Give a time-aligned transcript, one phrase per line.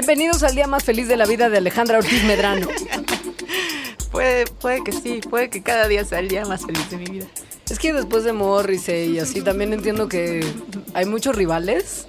[0.00, 2.68] Bienvenidos al día más feliz de la vida de Alejandra Ortiz Medrano.
[4.12, 7.06] Puede, puede que sí, puede que cada día sea el día más feliz de mi
[7.06, 7.26] vida.
[7.68, 10.46] Es que después de Morrissey y así también entiendo que
[10.94, 12.06] hay muchos rivales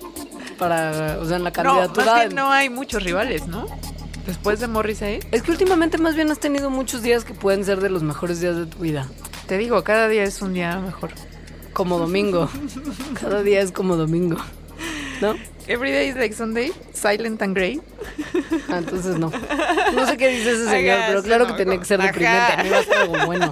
[0.59, 2.05] para, o sea, en la No, candidatura.
[2.05, 3.65] más bien no hay muchos rivales, ¿no?
[4.27, 7.81] Después de Morrissey, Es que últimamente más bien has tenido muchos días que pueden ser
[7.81, 9.07] de los mejores días de tu vida.
[9.47, 11.09] te digo, cada día es un día mejor.
[11.73, 12.49] Como domingo.
[13.19, 14.37] Cada día es como domingo.
[15.21, 15.35] ¿No?
[15.67, 17.81] Every day is like Sunday, silent and grey.
[18.69, 19.31] Ah, entonces no.
[19.93, 22.53] No sé qué dice ese señor, Ajá, pero claro no, que tenía que ser deprimente.
[22.53, 23.51] A mí va a ser algo bueno.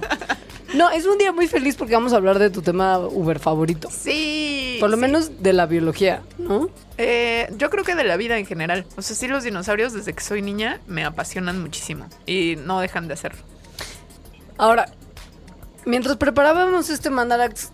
[0.74, 3.88] No, es un día muy feliz porque vamos a hablar de tu tema Uber favorito.
[3.90, 4.76] Sí.
[4.80, 5.00] Por lo sí.
[5.00, 6.68] menos de la biología, ¿no?
[6.98, 8.84] Eh, yo creo que de la vida en general.
[8.96, 13.08] O sea, sí, los dinosaurios desde que soy niña me apasionan muchísimo y no dejan
[13.08, 13.40] de hacerlo.
[14.58, 14.92] Ahora,
[15.86, 17.70] mientras preparábamos este Mandarax,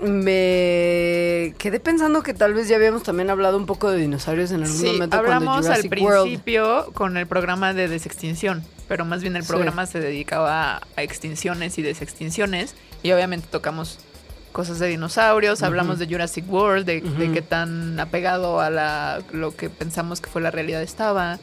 [0.00, 4.62] me quedé pensando que tal vez ya habíamos también hablado un poco de dinosaurios en
[4.62, 6.22] algún Sí, momento hablamos al World.
[6.22, 9.48] principio con el programa de desextinción, pero más bien el Sí.
[9.48, 13.98] programa se dedicaba a extinciones y desextinciones y obviamente tocamos
[14.52, 19.54] cosas de dinosaurios, hablamos de Jurassic World, de, de qué tan apegado a la, lo
[19.54, 21.38] que pensamos que fue la realidad estaba,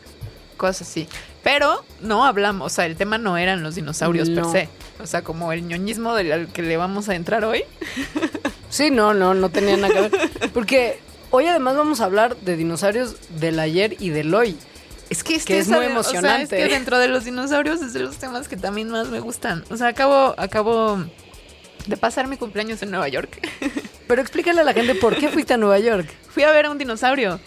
[0.63, 1.09] cosas así.
[1.43, 4.49] Pero no hablamos, o sea, el tema no eran los dinosaurios No.
[4.49, 4.69] per se.
[5.03, 7.63] O sea, como el ñoñismo del al que le vamos a entrar hoy.
[8.69, 10.51] Sí, no, no, no tenía nada que ver.
[10.51, 14.57] Porque hoy además vamos a hablar de dinosaurios del ayer y del hoy.
[15.11, 16.45] Es que, Que es muy emocionante.
[16.45, 19.09] O sea, es que dentro de los dinosaurios es de los temas que también más
[19.09, 19.63] me gustan.
[19.69, 21.03] O sea, acabo, acabo
[21.85, 23.47] de pasar mi cumpleaños en Nueva York.
[24.07, 26.07] Pero explícale a la gente por qué fuiste a Nueva York.
[26.29, 27.39] Fui a ver a un dinosaurio.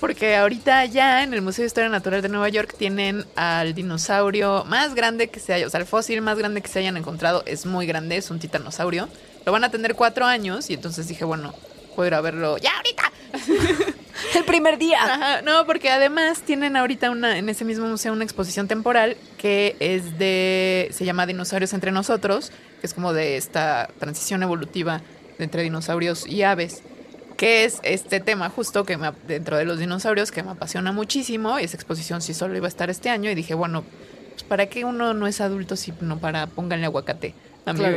[0.00, 4.64] Porque ahorita ya en el Museo de Historia Natural de Nueva York tienen al dinosaurio
[4.64, 7.42] más grande que se haya, o sea, el fósil más grande que se hayan encontrado
[7.44, 9.08] es muy grande, es un titanosaurio.
[9.44, 11.54] Lo van a tener cuatro años y entonces dije, bueno,
[11.94, 13.12] puedo ir a verlo ya ahorita.
[14.34, 15.02] El primer día.
[15.02, 19.76] Ajá, no, porque además tienen ahorita una, en ese mismo museo una exposición temporal que
[19.80, 25.02] es de, se llama Dinosaurios entre nosotros, que es como de esta transición evolutiva
[25.38, 26.82] entre dinosaurios y aves,
[27.40, 31.58] que es este tema justo que me, dentro de los dinosaurios que me apasiona muchísimo,
[31.58, 33.82] y esa exposición sí solo iba a estar este año, y dije, bueno,
[34.32, 37.32] pues para qué uno no es adulto si no para pónganle aguacate
[37.64, 37.82] a mi.
[37.84, 37.88] A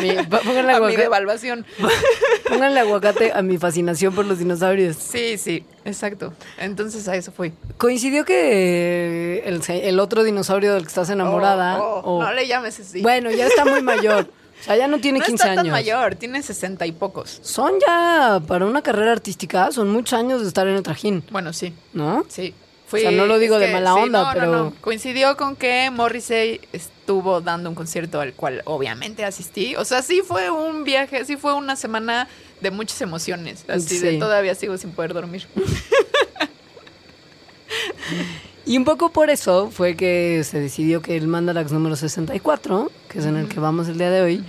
[0.00, 1.64] mi- pónganle, a mi devaluación.
[2.48, 4.96] pónganle aguacate a mi fascinación por los dinosaurios.
[4.96, 6.34] Sí, sí, exacto.
[6.58, 7.52] Entonces a eso fui.
[7.78, 11.80] Coincidió que el, el otro dinosaurio del que estás enamorada.
[11.80, 13.00] Oh, oh, o- No le llames así.
[13.00, 14.28] Bueno, ya está muy mayor.
[14.62, 15.64] O sea, ya no tiene no 15 está años.
[15.64, 17.40] tan mayor, tiene sesenta y pocos.
[17.42, 21.52] Son ya, para una carrera artística, son muchos años de estar en el trajín, Bueno,
[21.52, 22.24] sí, ¿no?
[22.28, 22.54] sí.
[22.94, 24.74] O sea, no lo digo de mala onda, no, no, pero- no.
[24.82, 29.74] Coincidió con que Morrissey estuvo dando un concierto al cual obviamente asistí.
[29.76, 32.28] O sea, sí fue un viaje, sí fue una semana
[32.60, 33.64] de muchas emociones.
[33.66, 34.18] Así de Sí.
[34.18, 35.48] todavía sigo sin poder dormir.
[38.64, 43.18] Y un poco por eso fue que se decidió que el Mandarax número 64, que
[43.18, 44.44] es en el que vamos el día de hoy,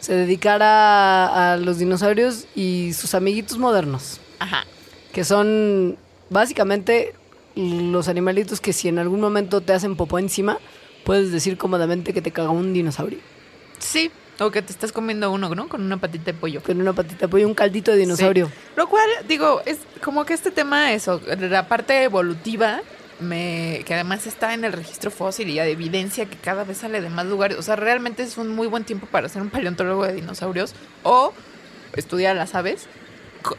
[0.00, 4.64] se dedicara a los dinosaurios y sus amiguitos modernos, Ajá.
[5.12, 5.98] que son
[6.30, 7.14] básicamente
[7.56, 10.58] los animalitos que si en algún momento te hacen popó encima,
[11.04, 13.18] puedes decir cómodamente que te cagó un dinosaurio.
[13.78, 14.10] Sí.
[14.40, 15.68] O que te estás comiendo uno, ¿no?
[15.68, 16.62] Con una patita de pollo.
[16.62, 18.46] Con una patita de pollo, un caldito de dinosaurio.
[18.46, 18.52] Sí.
[18.76, 22.80] Lo cual, digo, es como que este tema, eso, la parte evolutiva,
[23.20, 27.00] me, que además está en el registro fósil y hay evidencia que cada vez sale
[27.00, 27.58] de más lugares.
[27.58, 31.32] O sea, realmente es un muy buen tiempo para ser un paleontólogo de dinosaurios o
[31.94, 32.86] estudiar las aves.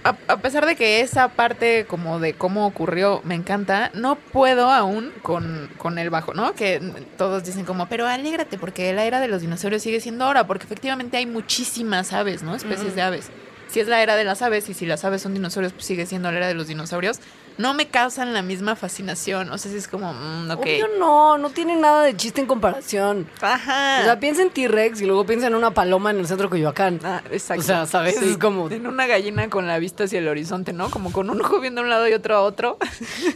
[0.03, 4.69] A, a pesar de que esa parte como de cómo ocurrió me encanta, no puedo
[4.69, 6.53] aún con, con el bajo, ¿no?
[6.53, 6.81] Que
[7.17, 10.65] todos dicen como, pero alégrate porque la era de los dinosaurios sigue siendo ahora, porque
[10.65, 12.55] efectivamente hay muchísimas aves, ¿no?
[12.55, 13.29] Especies de aves.
[13.69, 16.07] Si es la era de las aves y si las aves son dinosaurios, pues sigue
[16.07, 17.19] siendo la era de los dinosaurios.
[17.59, 19.51] No me causan la misma fascinación.
[19.51, 20.59] O sea, si es como, mm, ok.
[20.61, 23.27] Obvio no, no tiene nada de chiste en comparación.
[23.41, 23.99] Ajá.
[23.99, 26.51] O sea, piensa en T-Rex y luego piensa en una paloma en el centro de
[26.51, 27.01] Coyoacán.
[27.03, 27.59] Ah, exacto.
[27.61, 28.21] O sea, ¿sabes?
[28.21, 30.89] Es como- En una gallina con la vista hacia el horizonte, ¿no?
[30.89, 32.77] Como con un ojo viendo a un lado y otro a otro.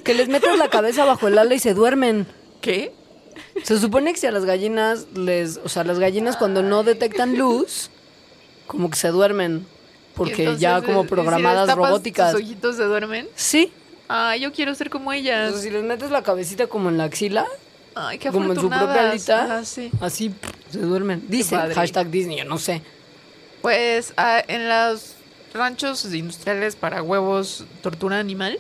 [0.06, 2.26] Que les metes la cabeza bajo el ala y se duermen.
[2.62, 2.94] ¿Qué?
[3.64, 7.38] Se supone que si a las gallinas les, o sea, las gallinas cuando no detectan
[7.38, 7.90] luz,
[8.68, 9.68] como que se duermen,
[10.16, 12.32] porque entonces, ya como ¿y si programadas robóticas.
[12.32, 13.28] ¿Tus ojitos se duermen?
[13.36, 13.74] Sí,
[14.16, 15.48] Ay, yo quiero ser como ellas.
[15.48, 17.48] Entonces, si les metes la cabecita como en la axila,
[17.96, 19.90] Ay, qué como en su propia alita, Ajá, sí.
[20.02, 21.24] así pff, se duermen.
[21.30, 21.74] Dice, padre.
[21.74, 22.84] hashtag Disney, yo no sé.
[23.64, 25.16] Pues ah, en los
[25.54, 28.60] ranchos industriales para huevos tortura animal,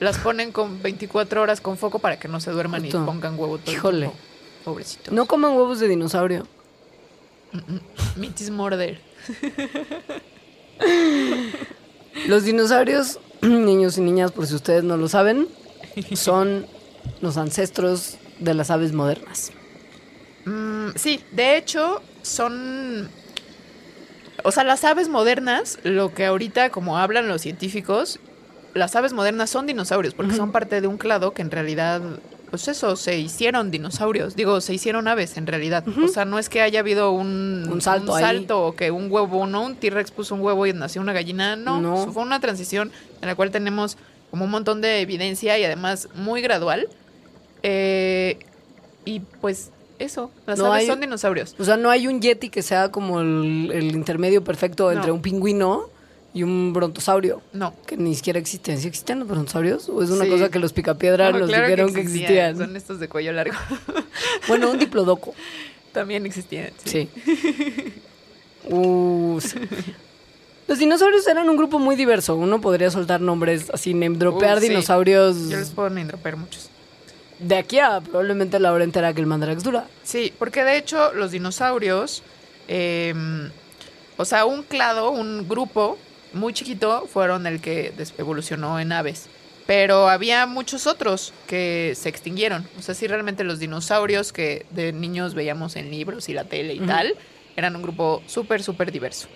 [0.00, 3.02] las ponen con 24 horas con foco para que no se duerman Justo.
[3.02, 3.98] y pongan huevo todo el Híjole.
[4.06, 4.16] tiempo.
[4.64, 5.10] Pobrecito.
[5.12, 6.46] No coman huevos de dinosaurio.
[8.16, 8.98] Mitis Morder.
[12.26, 13.18] Los dinosaurios,
[13.64, 15.48] niños y niñas, por si ustedes no lo saben,
[16.14, 16.66] son
[17.20, 19.52] los ancestros de las aves modernas.
[20.44, 23.08] Mm, sí, de hecho, son.
[24.42, 28.20] O sea, las aves modernas, lo que ahorita, como hablan los científicos,
[28.74, 32.02] las aves modernas son dinosaurios, porque son parte de un clado que en realidad,
[32.50, 34.36] pues eso, se hicieron dinosaurios.
[34.36, 35.84] Digo, se hicieron aves en realidad.
[35.88, 38.22] O sea, no es que haya habido un, Un salto ahí.
[38.22, 41.56] salto o que un huevo, no, un T-Rex puso un huevo y nació una gallina.
[41.56, 42.02] No, No.
[42.02, 42.92] Eso fue una transición
[43.24, 43.96] en la cual tenemos
[44.30, 46.88] como un montón de evidencia y además muy gradual.
[47.62, 48.38] Eh,
[49.04, 51.54] y pues eso, las No aves hay- son dinosaurios.
[51.58, 55.14] O sea, no hay un yeti que sea como el, el intermedio perfecto entre No.
[55.14, 55.88] un pingüino
[56.34, 57.40] y un brontosaurio.
[57.52, 57.74] No.
[57.86, 58.78] Que ni siquiera existen.
[58.78, 59.88] ¿Sí existen los brontosaurios?
[59.88, 60.30] ¿O es una Sí.
[60.30, 62.56] cosa que los picapiedra No, nos claro dijeron que existían?
[62.58, 63.54] Son estos de cuello largo.
[64.48, 65.32] Bueno, un diplodoco.
[65.92, 66.70] También existían.
[66.84, 67.08] Sí.
[67.24, 67.92] Sí.
[68.70, 69.58] Uh, sí.
[70.66, 72.36] Los dinosaurios eran un grupo muy diverso.
[72.36, 74.68] Uno podría soltar nombres así, name dropear Uh, sí.
[74.68, 76.70] dinosaurios Yo les puedo nindropear muchos.
[77.38, 79.86] de aquí a probablemente la hora entera que el Mandarax dura.
[80.04, 82.22] Sí, porque de hecho los dinosaurios,
[82.68, 83.12] eh,
[84.16, 85.98] o sea, un clado, un grupo
[86.32, 89.26] muy chiquito fueron el que evolucionó en aves.
[89.66, 92.66] Pero había muchos otros que se extinguieron.
[92.78, 96.74] O sea, sí, realmente los dinosaurios que de niños veíamos en libros y la tele
[96.74, 97.14] y tal,
[97.56, 99.26] eran un grupo súper, súper diverso.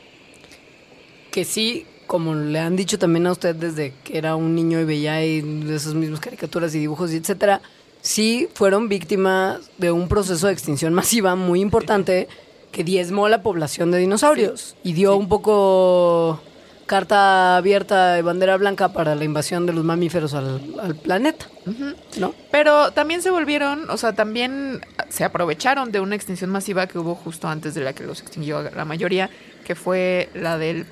[1.31, 4.85] Que sí, como le han dicho también a usted desde que era un niño y
[4.85, 7.61] veía de esas mismas caricaturas y dibujos y etcétera,
[8.01, 12.29] sí fueron víctimas de un proceso de extinción masiva muy importante
[12.73, 16.41] que diezmó la población de dinosaurios y dio un poco
[16.89, 21.47] carta abierta y bandera blanca para la invasión de los mamíferos al, al planeta,
[22.19, 22.35] ¿no?
[22.51, 24.81] Pero también se volvieron, o sea, también
[25.11, 28.63] se aprovecharon de una extinción masiva que hubo justo antes de la que los extinguió
[28.63, 29.29] la mayoría,
[29.65, 30.87] que fue la del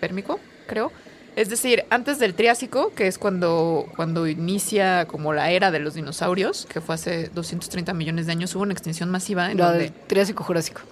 [0.00, 0.90] Pérmico, creo.
[1.36, 5.94] Es decir, antes del Triásico, que es cuando, cuando inicia como la era de los
[5.94, 9.84] dinosaurios, que fue hace 230 millones de años, hubo una extinción masiva en La donde...
[9.84, 10.82] del Triásico Jurásico.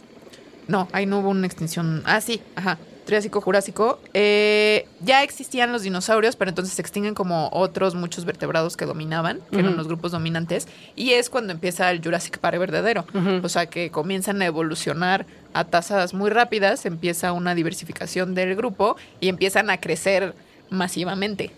[0.69, 2.03] No, ahí no hubo una extinción.
[2.05, 2.79] Ah, sí, ajá.
[3.09, 3.99] Triásico, Jurásico.
[4.13, 9.41] Eh, ya existían los dinosaurios, pero entonces se extinguen como otros muchos vertebrados que dominaban,
[9.51, 10.69] que eran los grupos dominantes.
[10.95, 13.07] Y es cuando empieza el Jurassic Park verdadero.
[13.43, 15.25] O sea, que comienzan a evolucionar
[15.55, 20.35] a tasas muy rápidas, empieza una diversificación del grupo y empiezan a crecer
[20.69, 21.51] masivamente.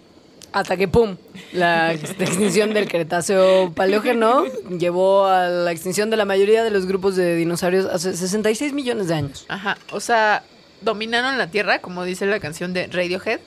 [0.53, 1.17] Hasta que, ¡pum!
[1.53, 4.45] La ex- extinción del Cretáceo Paleógeno
[4.79, 9.09] llevó a la extinción de la mayoría de los grupos de dinosaurios hace 66 millones
[9.09, 9.47] de años.
[9.49, 9.77] Ajá.
[9.93, 10.43] O sea,
[10.81, 13.41] dominaron la Tierra, como dice la canción de Radiohead.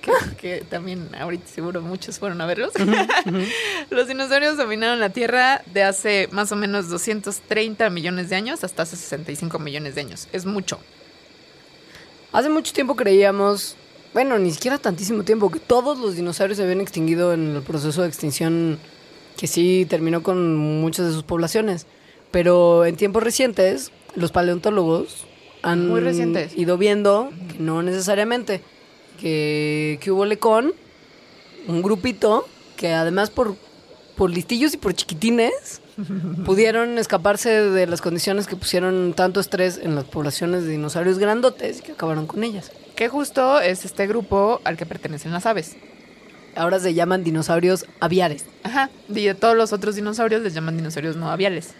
[0.00, 2.72] Que, que también ahorita seguro muchos fueron a verlos.
[3.90, 8.82] Los dinosaurios dominaron la Tierra de hace más o menos 230 millones de años hasta
[8.82, 10.28] hace 65 millones de años.
[10.32, 10.78] Es mucho.
[12.30, 13.74] Hace mucho tiempo creíamos,
[14.12, 18.02] bueno, ni siquiera tantísimo tiempo, que todos los dinosaurios se habían extinguido en el proceso
[18.02, 18.78] de extinción
[19.38, 21.86] que sí terminó con muchas de sus poblaciones.
[22.30, 25.26] Pero en tiempos recientes, los paleontólogos
[25.62, 26.56] han Muy recientes.
[26.56, 28.62] ido viendo que no necesariamente,
[29.20, 30.72] que, que hubo lecón,
[31.66, 32.46] un grupito,
[32.76, 33.56] que además por,
[34.16, 35.80] por listillos y por chiquitines,
[36.44, 41.80] pudieron escaparse de las condiciones que pusieron tanto estrés en las poblaciones de dinosaurios grandotes
[41.80, 42.70] y que acabaron con ellas.
[42.94, 45.76] Que justo es este grupo al que pertenecen las aves.
[46.56, 48.44] Ahora se llaman dinosaurios aviares.
[48.64, 48.90] Ajá.
[49.08, 51.74] Y de todos los otros dinosaurios les llaman dinosaurios no aviales.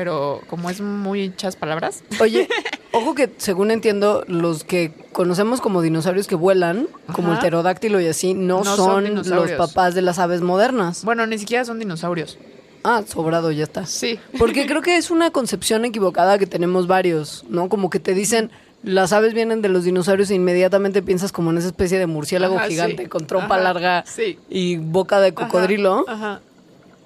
[0.00, 2.48] Pero como es muchas palabras, Oye,
[2.92, 8.06] ojo que según entiendo, los que conocemos como dinosaurios que vuelan, como el pterodáctilo y
[8.06, 11.04] así, no, No son son, los papás de las aves modernas.
[11.04, 12.38] bueno, ni siquiera son dinosaurios.
[12.82, 13.84] Ah, sobrado, ya está.
[13.84, 14.18] Sí.
[14.38, 17.68] Porque creo que es una concepción equivocada que tenemos varios, ¿no?
[17.68, 18.50] Como que te dicen,
[18.82, 22.56] las aves vienen de los dinosaurios e inmediatamente piensas como en esa especie de murciélago
[22.56, 23.08] Ajá, gigante sí.
[23.10, 24.38] con trompa Ajá, larga sí.
[24.48, 26.06] y boca de cocodrilo.
[26.08, 26.40] Ajá.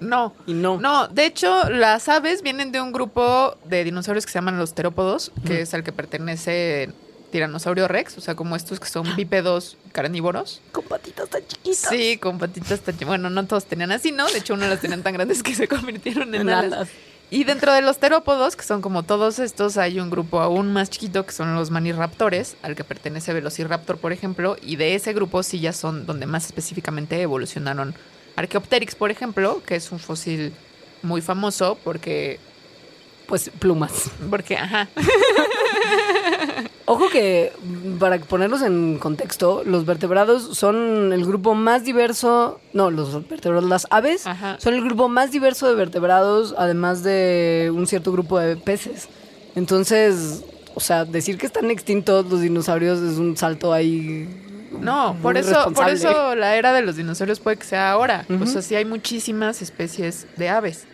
[0.05, 0.33] No.
[0.47, 0.79] Y no.
[0.79, 4.73] No, de hecho, las aves vienen de un grupo de dinosaurios que se llaman los
[4.75, 6.89] terópodos, que es al que pertenece
[7.31, 10.61] Tiranosaurio Rex, o sea, como estos que son bípedos carnívoros.
[10.71, 11.89] Con patitas tan chiquitas.
[11.89, 12.97] Sí, con patitas tan...
[12.97, 14.25] chi- Bueno, no todos tenían así, ¿no?
[14.27, 16.63] De hecho, uno las tenían tan grandes que se convirtieron en, En alas.
[16.73, 16.89] alas.
[17.31, 20.91] Y dentro de los terópodos, que son como todos estos, hay un grupo aún más
[20.91, 25.41] chiquito que son los maniraptores, al que pertenece Velociraptor, por ejemplo, y de ese grupo
[25.41, 27.95] sí ya son donde más específicamente evolucionaron
[28.35, 30.53] Archaeopteryx, por ejemplo, que es un fósil
[31.01, 32.39] muy famoso porque,
[33.27, 34.09] Pues plumas.
[34.29, 34.87] porque, ajá,
[36.87, 37.51] Ojo que,
[37.99, 43.87] para ponerlos en contexto, los vertebrados son el grupo más diverso, no, los vertebrados, las
[43.89, 44.57] aves, Ajá.
[44.59, 49.07] son el grupo más diverso de vertebrados, además de un cierto grupo de peces.
[49.55, 50.43] Entonces,
[50.75, 54.29] o sea, decir que están extintos los dinosaurios es un salto ahí.
[54.71, 58.25] No, por eso, por eso la era de los dinosaurios puede que sea ahora.
[58.29, 58.47] O Ujú.
[58.47, 60.85] sea, sí hay muchísimas especies de aves.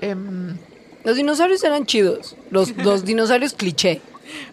[0.00, 0.56] Em,
[1.04, 2.36] Los dinosaurios eran chidos.
[2.50, 4.00] Los, los dinosaurios cliché.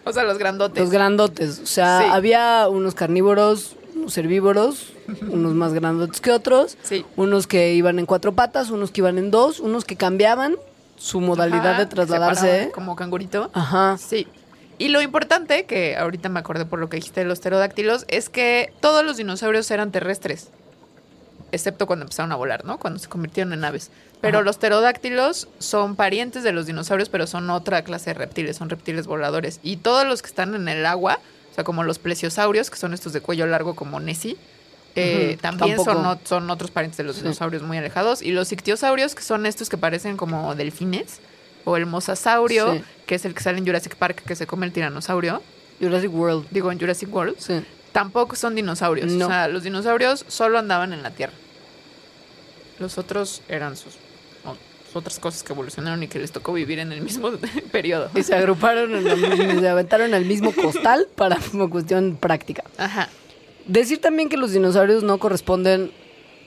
[0.04, 0.80] o sea, los grandotes.
[0.82, 1.60] Los grandotes.
[1.62, 2.08] O sea, Sí.
[2.10, 6.76] había unos carnívoros, unos herbívoros, unos más grandotes que otros.
[6.82, 7.04] Sí.
[7.16, 10.56] Unos que iban en cuatro patas, unos que iban en dos, unos que cambiaban
[10.96, 12.70] su modalidad Ajá, de se trasladarse.
[12.74, 13.50] Como cangurito.
[13.54, 13.96] Ajá.
[13.98, 14.26] Sí.
[14.78, 18.28] Y lo importante, que ahorita me acordé por lo que dijiste de los pterodáctilos, es
[18.28, 20.48] que todos los dinosaurios eran terrestres.
[21.52, 22.78] Excepto cuando empezaron a volar, ¿no?
[22.78, 23.90] Cuando se convirtieron en aves.
[24.22, 24.44] Pero Ajá.
[24.44, 29.06] los pterodáctilos son parientes de los dinosaurios, pero son otra clase de reptiles, son reptiles
[29.06, 29.60] voladores.
[29.62, 31.18] Y todos los que están en el agua,
[31.50, 34.38] o sea, como los plesiosaurios, que son estos de cuello largo como Nessie,
[34.94, 37.22] eh, también son, son otros parientes de los Sí.
[37.22, 38.22] dinosaurios muy alejados.
[38.22, 41.20] Y los ictiosaurios, que son estos que parecen como delfines,
[41.64, 42.82] o el mosasaurio, Sí.
[43.06, 45.42] que es el que sale en Jurassic Park, que se come el tiranosaurio,
[45.80, 46.46] Jurassic World.
[46.50, 47.62] digo en Jurassic World, Sí.
[47.92, 49.10] tampoco son dinosaurios.
[49.12, 49.26] No.
[49.26, 51.32] O sea, los dinosaurios solo andaban en la Tierra.
[52.78, 53.94] Los otros eran sus,
[54.94, 57.30] otras cosas que evolucionaron y que les tocó vivir en el mismo
[57.72, 58.10] periodo.
[58.14, 62.64] Y se agruparon, en el- se aventaron al mismo costal para una cuestión práctica.
[62.76, 63.08] Ajá.
[63.66, 65.92] Decir también que los dinosaurios no corresponden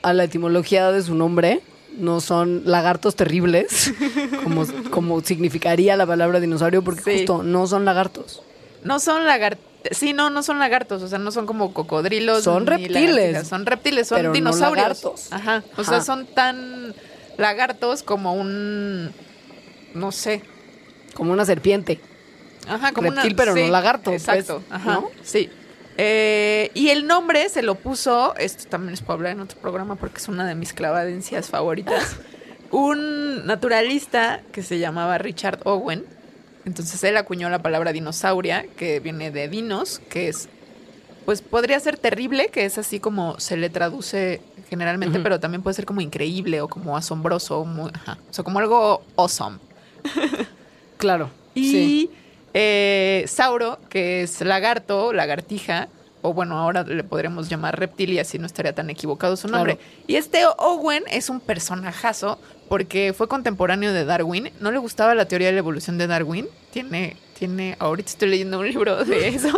[0.03, 1.61] a la etimología de su nombre.
[1.97, 3.93] No son lagartos terribles,
[4.43, 7.17] como, como significaría la palabra dinosaurio, porque Sí.
[7.19, 8.41] justo no son lagartos.
[8.83, 9.63] No son lagartos.
[9.91, 12.43] Sí, no, no son lagartos, o sea, no son como cocodrilos.
[12.43, 13.47] Son reptiles.
[13.47, 14.77] Son reptiles, son Pero no dinosaurios.
[15.03, 15.31] lagartos.
[15.31, 15.63] Ajá.
[15.77, 15.91] O Ajá.
[15.91, 16.93] sea, son tan
[17.37, 19.11] lagartos como un.
[19.93, 20.41] No sé.
[21.13, 21.99] Como una serpiente.
[22.67, 25.09] Ajá, como Reptil, una, pero no lagarto, Exacto, pues, ajá, ¿no?
[25.23, 25.49] sí.
[25.97, 29.95] Eh, y el nombre se lo puso, esto también les puedo hablar en otro programa
[29.95, 32.17] porque es una de mis clavadencias favoritas,
[32.71, 36.03] un naturalista que se llamaba Richard Owen.
[36.65, 40.49] Entonces él acuñó la palabra dinosauria, que viene de dinos, que es,
[41.23, 45.75] pues podría ser terrible, que es así como se le traduce generalmente, pero también puede
[45.75, 48.17] ser como increíble o como asombroso, muy- ajá.
[48.29, 49.59] o sea, como algo awesome.
[50.97, 51.29] Claro.
[51.53, 52.11] Y sí.
[52.57, 55.89] Eh, Sauro, que es lagarto, lagartija,
[56.21, 59.75] o bueno, ahora le podremos llamar reptilia si no estaría tan equivocado su nombre.
[59.75, 59.91] Claro.
[60.07, 64.51] Y este Owen es un personajazo porque fue contemporáneo de Darwin.
[64.61, 66.47] No le gustaba la teoría de la evolución de Darwin.
[66.71, 69.49] Tiene, tiene, ahorita estoy leyendo un libro de eso.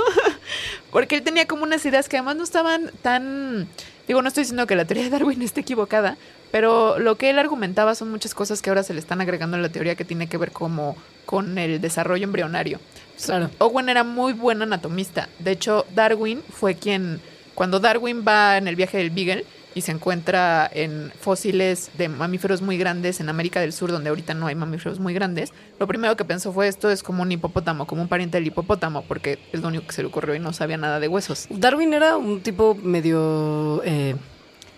[0.92, 3.70] porque él tenía como unas ideas que además no estaban tan.
[4.08, 6.18] Digo, no estoy diciendo que la teoría de Darwin esté equivocada,
[6.52, 9.60] pero lo que él argumentaba son muchas cosas que ahora se le están agregando a
[9.60, 10.98] la teoría que tiene que ver como
[11.28, 12.80] con el desarrollo embrionario.
[13.24, 13.52] Claro.
[13.60, 15.30] Owen era muy buen anatomista.
[15.40, 17.20] De hecho, Darwin fue quien,
[17.54, 22.62] cuando Darwin va en el viaje del Beagle y se encuentra en fósiles de mamíferos
[22.62, 26.16] muy grandes en América del Sur, donde ahorita no hay mamíferos muy grandes, lo primero
[26.16, 29.62] que pensó fue esto es como un hipopótamo, como un pariente del hipopótamo, porque es
[29.62, 31.48] lo único que se le ocurrió y no sabía nada de huesos.
[31.50, 34.16] Darwin era un tipo medio eh,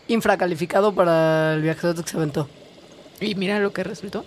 [0.08, 2.50] infracalificado para el viaje que se aventó.
[3.22, 4.26] Y mira lo que resultó.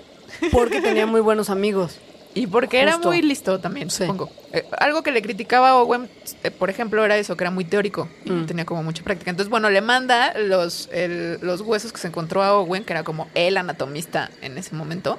[0.53, 2.01] Porque tenía muy buenos amigos.
[2.35, 4.05] Y porque era muy listo también, Sí.
[4.05, 4.31] supongo.
[4.53, 6.09] Eh, algo que le criticaba a Owen,
[6.43, 8.47] eh, por ejemplo, era eso, que era muy teórico y no Mm.
[8.47, 9.31] tenía como mucha práctica.
[9.31, 13.03] Entonces, bueno, le manda los, el- los huesos que se encontró a Owen, que era
[13.05, 15.19] como el anatomista en ese momento.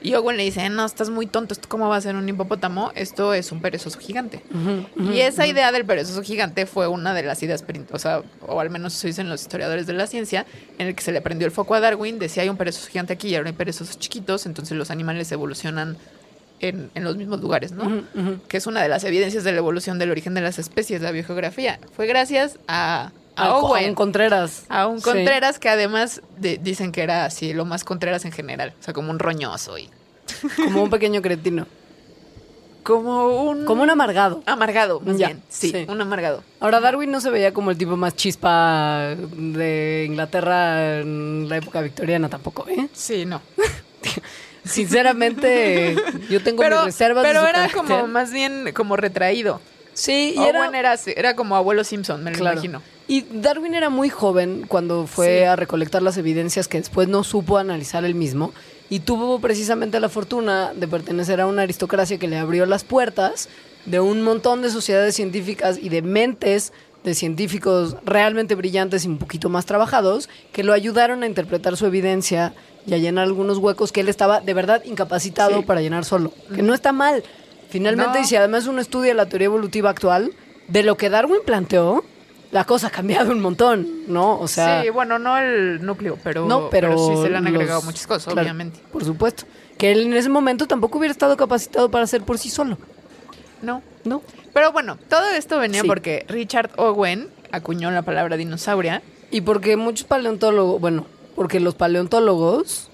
[0.00, 2.92] Y Owen le dice, no, estás muy tonto, ¿esto cómo va a ser un hipopótamo?
[2.94, 4.42] Esto es un perezoso gigante.
[4.98, 8.68] Y esa idea del perezoso gigante fue una de las ideas, o sea, o al
[8.68, 10.44] menos eso dicen los historiadores de la ciencia,
[10.78, 13.14] en el que se le prendió el foco a Darwin, decía hay un perezoso gigante
[13.14, 15.96] aquí y ahora hay perezosos chiquitos, entonces los animales evolucionan
[16.68, 18.02] en, en los mismos lugares, ¿no?
[18.48, 21.10] Que es una de las evidencias de la evolución del origen de las especies, la
[21.12, 21.78] biogeografía.
[21.96, 23.90] Fue gracias a, a A, a Owen.
[23.90, 24.64] un Contreras.
[24.68, 25.04] a un Sí.
[25.04, 28.72] Contreras que además de- dicen que era así, lo más Contreras en general.
[28.80, 29.88] O sea, como un roñoso y.
[30.56, 31.66] Como un pequeño cretino.
[32.82, 33.64] Como un.
[33.64, 34.42] Como un amargado.
[34.46, 35.42] Amargado, más Ya, bien.
[35.48, 35.86] Sí, sí.
[35.88, 36.42] un amargado.
[36.60, 41.80] Ahora, Darwin no se veía como el tipo más chispa de Inglaterra en la época
[41.80, 42.88] victoriana tampoco, ¿eh?
[42.92, 43.40] Sí, no.
[44.64, 45.96] Sinceramente,
[46.30, 47.76] yo tengo pero mis reservas de pero su era carácter.
[47.82, 49.60] como más bien como retraído.
[49.92, 50.94] Sí, y Owen era...
[50.94, 52.54] era, era como abuelo Simpson, me lo Claro.
[52.56, 52.82] imagino.
[53.06, 55.44] Y Darwin era muy joven cuando fue Sí.
[55.44, 58.52] a recolectar las evidencias que después no supo analizar él mismo
[58.88, 63.48] y tuvo precisamente la fortuna de pertenecer a una aristocracia que le abrió las puertas
[63.84, 66.72] de un montón de sociedades científicas y de mentes
[67.04, 71.86] de científicos realmente brillantes y un poquito más trabajados que lo ayudaron a interpretar su
[71.86, 72.54] evidencia
[72.86, 75.64] y a llenar algunos huecos que él estaba de verdad incapacitado Sí.
[75.64, 76.32] para llenar solo.
[76.54, 77.22] Que no está mal.
[77.68, 78.24] Finalmente, No.
[78.24, 80.32] y si además uno estudia la teoría evolutiva actual,
[80.68, 82.04] de lo que Darwin planteó,
[82.52, 84.38] la cosa ha cambiado un montón, ¿no?
[84.38, 87.52] O sea, sí, bueno, no el núcleo, pero, no, pero, sí se le han los-
[87.54, 88.80] agregado muchas cosas, claro, obviamente.
[88.92, 89.44] Por supuesto.
[89.76, 92.78] Que él en ese momento tampoco hubiera estado capacitado para hacer por sí solo,
[93.60, 93.82] No.
[94.04, 94.22] ¿no?
[94.54, 95.86] Pero bueno, todo esto venía Sí.
[95.86, 99.02] porque Richard Owen acuñó la palabra dinosauria.
[99.30, 102.88] Y porque muchos paleontólogos, bueno, porque los paleontólogos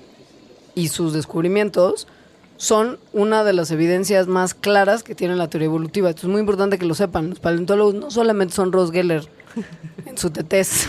[0.75, 2.09] y sus descubrimientos
[2.57, 6.11] son una de las evidencias más claras que tiene la teoría evolutiva.
[6.11, 7.31] Esto es muy importante que lo sepan.
[7.31, 9.27] Los paleontólogos no solamente son Ross Geller
[10.07, 10.89] en su tetés,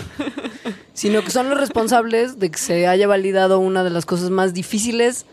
[0.94, 4.54] sino que son los responsables de que se haya validado una de las cosas más
[4.54, 5.26] difíciles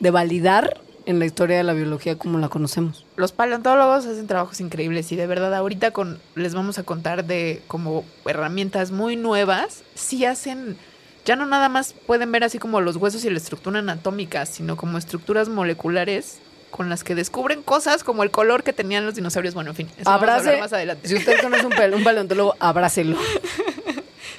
[0.00, 3.04] de validar en la historia de la biología como la conocemos.
[3.16, 7.62] Los paleontólogos hacen trabajos increíbles y de verdad ahorita con les vamos a contar de
[7.66, 10.76] como herramientas muy nuevas, sí hacen
[11.24, 14.76] ya no nada más pueden ver así como los huesos y la estructura anatómica, sino
[14.76, 16.38] como estructuras moleculares
[16.70, 19.54] con las que descubren cosas como el color que tenían los dinosaurios.
[19.54, 21.08] Bueno, en fin, eso vamos a Abrace, más adelante.
[21.08, 23.16] si usted conoce un, un paleontólogo, abrácelo.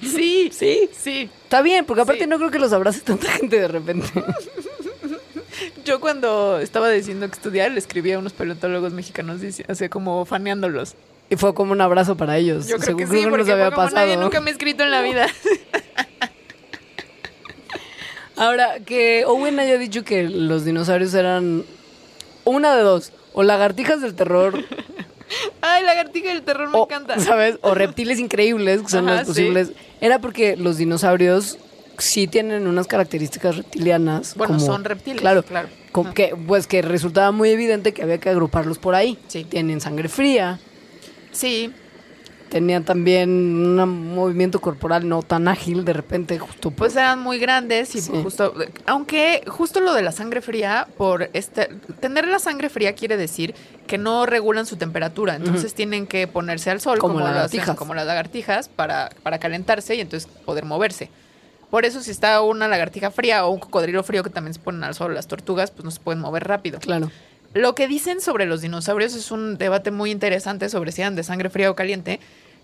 [0.01, 1.29] Sí, sí, sí.
[1.43, 2.29] Está bien, porque aparte Sí.
[2.29, 4.07] no creo que los abrace tanta gente de repente.
[5.85, 10.95] Yo cuando estaba diciendo que estudiar, le escribí a unos paleontólogos mexicanos, así como faneándolos.
[11.29, 12.67] Y fue como un abrazo para ellos.
[12.67, 13.95] Yo creo Según que sí, nos había fue como pasado.
[13.95, 15.27] nadie nunca me ha escrito en la vida.
[18.37, 21.63] Ahora, que Owen haya dicho que los dinosaurios eran
[22.43, 23.13] una de dos.
[23.33, 24.53] O lagartijas del terror.
[25.61, 27.19] Ay, lagartija del terror me o, encanta.
[27.19, 27.57] ¿sabes?
[27.61, 29.27] O reptiles increíbles, que son Ajá, sí.
[29.27, 29.71] posibles.
[30.01, 31.57] Era porque los dinosaurios
[31.99, 34.35] sí tienen unas características reptilianas.
[34.35, 35.43] Bueno, como- son reptiles, Claro.
[35.43, 35.67] claro.
[35.91, 36.13] como Ajá.
[36.15, 39.17] que, pues que resultaba muy evidente que había que agruparlos por ahí.
[39.27, 39.45] Sí.
[39.45, 40.59] Tienen sangre fría.
[41.31, 41.71] Sí,
[42.49, 47.95] Tenían también un movimiento corporal no tan ágil de repente, justo pues eran muy grandes
[47.95, 48.11] y Sí.
[48.23, 48.53] justo,
[48.85, 53.55] aunque justo lo de la sangre fría, por este, tener la sangre fría quiere decir
[53.87, 57.75] que no regulan su temperatura, entonces tienen que ponerse al sol Como como, las, lagartijas.
[57.75, 61.09] como las lagartijas para, para calentarse y entonces poder moverse.
[61.69, 64.83] Por eso si está una lagartija fría o un cocodrilo frío que también se ponen
[64.83, 66.79] al sol, las tortugas pues no se pueden mover rápido.
[66.79, 67.11] Claro.
[67.53, 71.23] Lo que dicen sobre los dinosaurios es un debate muy interesante sobre si eran de
[71.23, 72.19] sangre fría o caliente.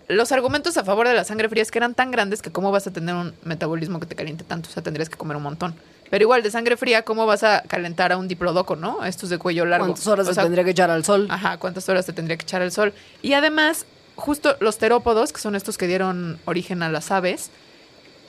[0.08, 2.70] Los argumentos a favor de la sangre fría es que eran tan grandes que cómo
[2.70, 5.44] vas a tener un metabolismo que te caliente tanto, o sea, tendrías que comer un
[5.44, 5.74] montón.
[6.10, 9.02] Pero igual de sangre fría, ¿cómo vas a calentar a un diplodoco, no?
[9.02, 9.86] Estos de cuello largo.
[9.86, 11.26] ¿Cuántas horas O sea, tendría que echar al sol?
[11.30, 12.92] Ajá, ¿cuántas horas te tendría que echar al sol?
[13.22, 17.50] Y además, justo los terópodos, que son estos que dieron origen a las aves,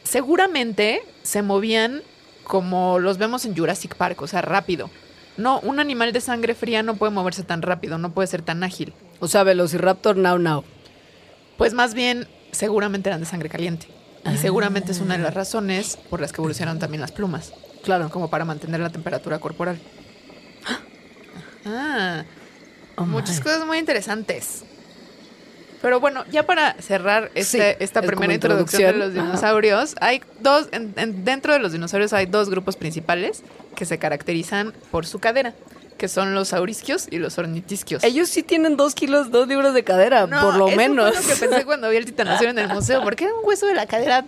[0.04, 2.02] seguramente se movían
[2.44, 4.90] como los vemos en Jurassic Park, o sea, rápido.
[5.38, 8.64] No, un animal de sangre fría no puede moverse tan rápido, no puede ser tan
[8.64, 8.94] ágil.
[9.20, 10.64] O sea, Velociraptor now now.
[11.58, 13.88] Pues más bien, seguramente eran de sangre caliente.
[14.32, 18.10] Y seguramente es una de las razones por las que evolucionaron también las plumas, Claro.
[18.10, 19.80] como para mantener la temperatura corporal.
[21.66, 22.26] Ah,
[22.96, 24.64] Oh, muchas cosas muy interesantes.
[25.84, 29.16] Pero bueno, ya para cerrar este- Sí, esta es primera introducción de los.
[29.16, 29.26] Ajá.
[29.28, 33.44] dinosaurios, hay dos, en- en- dentro de los dinosaurios hay dos grupos principales
[33.76, 35.54] que se caracterizan por su cadera,
[35.98, 38.02] que son los saurisquios y los ornitisquios.
[38.04, 41.16] Ellos sí tienen dos kilos, dos libros de cadera, No, por lo eso menos.
[41.18, 43.66] Fue lo que pensé cuando vi el titanosaurio en el museo, porque era un hueso
[43.68, 44.24] de la cadera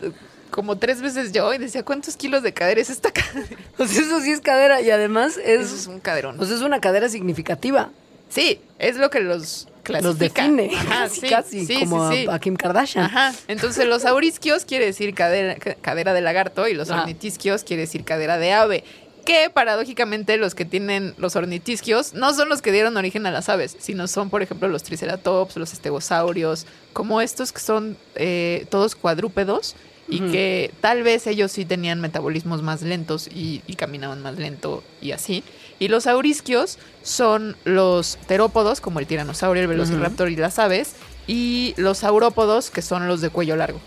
[0.52, 3.48] como tres veces yo y decía, ¿cuántos kilos de cadera es esta cadera?
[3.78, 6.38] Sea, eso sí es cadera y además es, Eso es un caderón.
[6.46, 7.92] sea, es una cadera significativa.
[8.30, 10.08] Sí, es lo que los clasifica.
[10.10, 12.26] Los define, Ajá, casi, sí, casi, sí, como sí.
[12.28, 13.06] A, a Kim Kardashian.
[13.06, 17.02] Ajá, entonces los aurisquios quiere decir cadera, ca- cadera de lagarto y los Ajá.
[17.04, 18.84] ornitisquios quiere decir cadera de ave.
[19.26, 23.50] Que paradójicamente los que tienen los ornitisquios no son los que dieron origen a las
[23.50, 28.96] aves, sino son, por ejemplo, los triceratops, los estegosaurios, como estos que son eh, todos
[28.96, 29.76] cuadrúpedos
[30.08, 34.84] y que tal vez ellos sí tenían metabolismos más lentos y, y caminaban más lento
[35.02, 35.44] y así.
[35.80, 40.96] Y los aurisquios son los terópodos, como el tiranosaurio, el velociraptor y las aves,
[41.28, 43.80] y los saurópodos, que son los de cuello largo.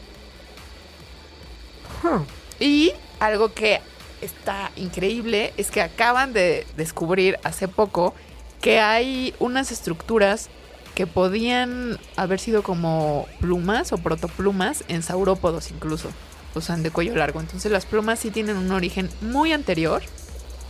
[2.03, 2.25] Huh.
[2.61, 3.81] Y algo que
[4.21, 8.15] está increíble es que acaban de descubrir hace poco
[8.61, 10.49] que hay unas estructuras
[10.95, 16.11] que podían haber sido como plumas o protoplumas en saurópodos incluso,
[16.55, 17.41] o sea, de cuello largo.
[17.41, 20.03] Entonces las plumas sí tienen un origen muy anterior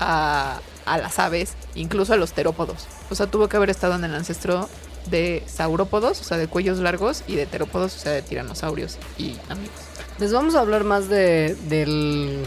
[0.01, 2.87] a, a las aves, incluso a los terópodos.
[3.11, 4.69] O sea, tuvo que haber estado en el ancestro
[5.11, 9.37] de saurópodos, o sea, de cuellos largos, y de terópodos, o sea, de tiranosaurios y
[9.49, 9.75] amigos.
[10.19, 12.43] Les vamos a hablar más de, del,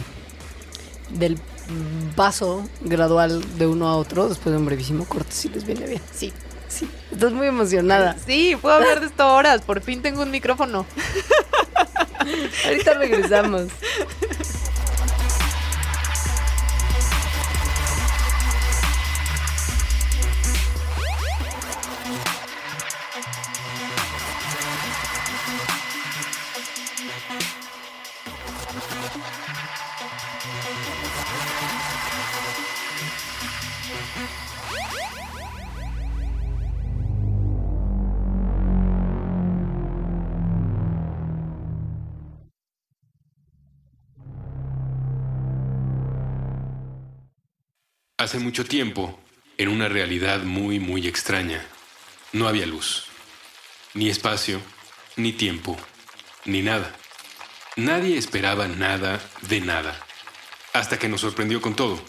[1.12, 1.40] del
[2.16, 6.02] paso gradual de uno a otro después de un brevísimo corte, si les viene bien.
[6.14, 6.34] Sí.
[6.68, 8.16] Sí, estás muy emocionada.
[8.26, 9.62] Sí, puedo hablar de esto horas.
[9.62, 10.86] Por fin tengo un micrófono.
[12.66, 13.64] Ahorita regresamos.
[48.22, 49.20] Hace mucho tiempo,
[49.58, 51.66] en una realidad muy, muy extraña,
[52.34, 53.06] no había luz,
[53.96, 54.62] ni espacio,
[55.16, 55.76] ni tiempo,
[56.46, 56.94] ni nada.
[57.78, 60.00] Nadie esperaba nada de nada,
[60.72, 62.00] hasta que nos sorprendió con todo.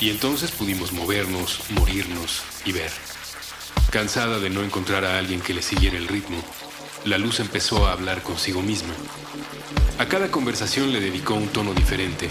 [0.00, 2.90] Y entonces pudimos movernos, morirnos y ver.
[3.90, 6.42] Cansada de no encontrar a alguien que le siguiera el ritmo,
[7.04, 8.94] la luz empezó a hablar consigo misma.
[9.98, 12.30] A cada conversación le dedicó un tono diferente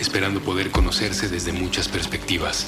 [0.00, 2.66] esperando poder conocerse desde muchas perspectivas.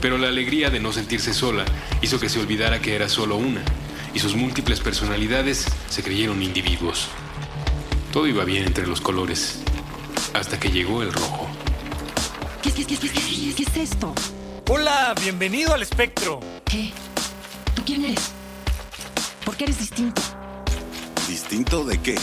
[0.00, 1.64] Pero la alegría de no sentirse sola
[2.00, 3.62] hizo que se olvidara que era solo una,
[4.14, 7.08] y sus múltiples personalidades se creyeron individuos.
[8.12, 9.60] Todo iba bien entre los colores,
[10.32, 11.48] hasta que llegó el rojo.
[12.62, 14.14] ¿Qué, qué, qué, qué, qué, qué es esto?
[14.68, 16.40] Hola, bienvenido al espectro.
[16.64, 16.92] ¿Qué?
[17.74, 18.30] ¿Tú quién eres?
[19.44, 20.22] ¿Por qué eres distinto?
[21.28, 22.16] ¿Distinto de qué?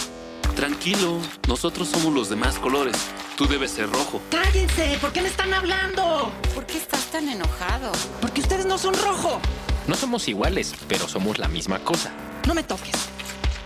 [0.55, 2.97] Tranquilo, nosotros somos los demás colores.
[3.37, 4.19] Tú debes ser rojo.
[4.31, 4.97] ¡Cállense!
[4.99, 6.31] ¿Por qué me están hablando?
[6.55, 7.91] ¿Por qué estás tan enojado?
[8.19, 9.39] Porque ustedes no son rojo.
[9.85, 12.11] No somos iguales, pero somos la misma cosa.
[12.47, 12.95] No me toques.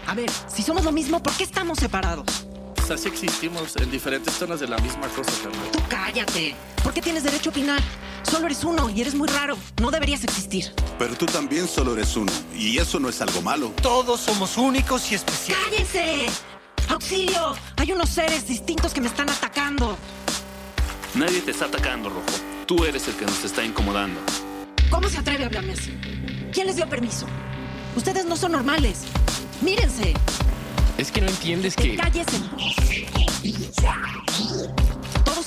[0.07, 2.25] A ver, si somos lo mismo, ¿por qué estamos separados?
[2.75, 5.71] Pues así existimos en diferentes zonas de la misma cosa también.
[5.71, 6.53] Tú cállate.
[6.83, 7.79] ¿Por qué tienes derecho a opinar?
[8.23, 9.57] Solo eres uno y eres muy raro.
[9.81, 10.73] No deberías existir.
[10.99, 13.71] Pero tú también solo eres uno, y eso no es algo malo.
[13.81, 15.63] Todos somos únicos y especiales.
[15.63, 16.25] ¡Cállense!
[16.91, 17.55] ¡Auxilio!
[17.77, 19.97] Hay unos seres distintos que me están atacando.
[21.15, 22.25] Nadie te está atacando, rojo.
[22.65, 24.19] Tú eres el que nos está incomodando.
[24.89, 25.97] ¿Cómo se atreve a hablarme así?
[26.51, 27.25] ¿Quién les dio permiso?
[27.95, 29.03] Ustedes no son normales.
[29.61, 30.13] Mírense.
[30.97, 31.95] Es que no entiendes que...
[31.95, 32.41] Cállese.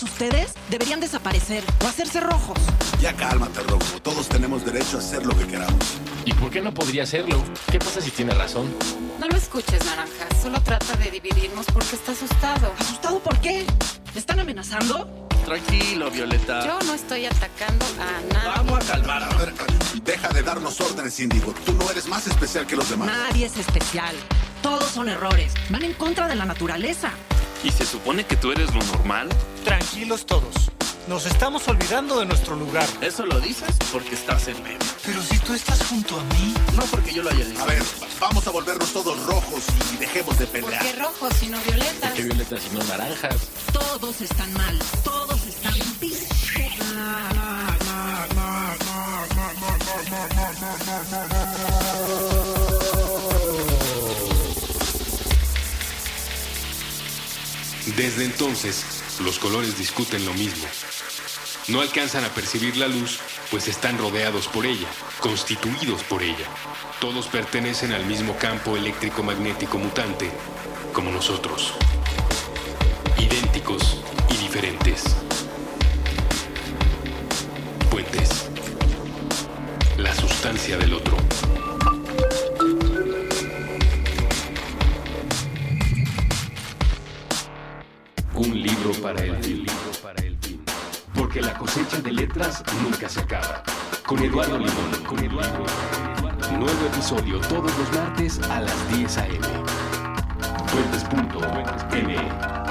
[0.05, 2.59] Ustedes deberían desaparecer o hacerse rojos.
[3.01, 4.01] Ya cálmate, Rojo.
[4.03, 5.95] Todos tenemos derecho a hacer lo que queramos.
[6.27, 7.43] ¿Y por qué no podría hacerlo?
[7.73, 8.71] ¿Qué pasa si tiene razón?
[9.19, 10.27] No lo escuches, Naranja.
[10.43, 12.71] Solo trata de dividirnos porque está asustado.
[12.79, 13.65] ¿Asustado por qué?
[14.13, 15.27] ¿Me están amenazando?
[15.47, 16.67] Tranquilo, Violeta.
[16.67, 18.49] Yo no estoy atacando a nadie.
[18.57, 19.23] Vamos a calmar.
[19.23, 19.55] A ver,
[20.05, 21.55] deja de darnos órdenes, Índigo.
[21.65, 23.07] Tú no eres más especial que los demás.
[23.09, 24.15] Nadie es especial.
[24.63, 25.55] Todos son errores.
[25.71, 27.11] Van en contra de la naturaleza.
[27.65, 29.29] ¿Y se supone que tú eres lo normal?
[29.65, 30.55] Tranquilos todos.
[31.09, 32.87] Nos estamos olvidando de nuestro lugar.
[33.01, 34.79] Eso lo dices porque estás en medio.
[35.05, 36.55] Pero si tú estás junto a mí.
[36.75, 37.63] No porque yo lo haya dicho.
[37.63, 37.83] A ver,
[38.21, 40.83] vamos a volvernos todos rojos y dejemos de ¿Por pelear.
[40.83, 42.13] qué rojo si no violetas?
[42.13, 43.37] ¿Qué violetas y no naranjas?
[43.73, 44.79] Todos están mal.
[45.03, 46.29] Todos están bis-
[57.97, 58.85] Desde entonces,
[59.21, 60.65] los colores discuten lo mismo.
[61.69, 63.21] No alcanzan a percibir la luz,
[63.53, 64.89] pues están rodeados por ella,
[65.21, 66.47] constituidos por ella.
[67.01, 70.29] Todos pertenecen al mismo campo eléctrico magnético mutante,
[70.93, 71.75] como nosotros.
[73.17, 75.05] Idénticos y diferentes.
[77.91, 78.47] Puentes.
[79.99, 81.14] La sustancia del otro.
[91.35, 93.61] Porque la cosecha de letras nunca se acaba.
[94.07, 95.05] Con Eduardo Limón.
[95.05, 95.65] Con Eduardo.
[96.53, 99.49] Nuevo episodio todos los martes a las 10 a.m.
[100.69, 102.64] Fuentes.m.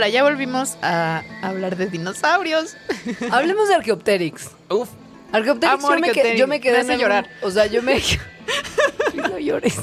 [0.00, 2.74] Hola, ya volvimos a hablar de dinosaurios.
[3.30, 4.48] Hablemos de Archaeopteryx.
[4.70, 4.88] Uf,
[5.30, 7.28] Archaeopteryx, yo, me que- Archaeopteryx, yo me quedé me en llorar.
[7.42, 8.00] O sea, yo me,
[9.14, 9.76] No llores.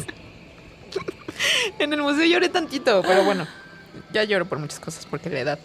[1.77, 3.47] En el museo lloré tantito, pero bueno,
[4.12, 5.60] ya lloro por muchas cosas porque la edad.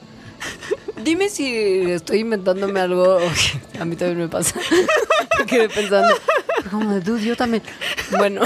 [1.02, 3.20] Dime si estoy inventándome algo.
[3.80, 4.60] A mí también me pasa.
[5.38, 6.14] Me quedé pensando.
[6.70, 7.62] Como de dude, yo también.
[8.18, 8.42] Bueno.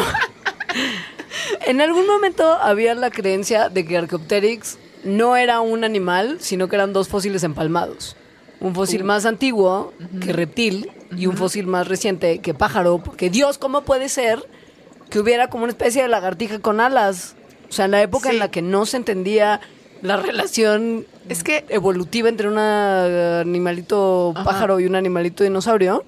[1.62, 6.77] En algún momento había la creencia de que Archaeopteryx no era un animal, sino que
[6.77, 8.17] eran dos fósiles empalmados.
[8.61, 12.99] Un fósil más antiguo que reptil y un fósil más reciente que pájaro.
[12.99, 14.43] Porque Dios, ¿cómo puede ser
[15.11, 17.37] que hubiera como una especie de lagartija con alas?
[17.69, 18.35] O sea, en la época Sí.
[18.37, 19.61] en la que no se entendía
[20.03, 24.45] la relación Es que evolutiva entre un animalito Ajá.
[24.45, 26.05] pájaro y un animalito dinosaurio,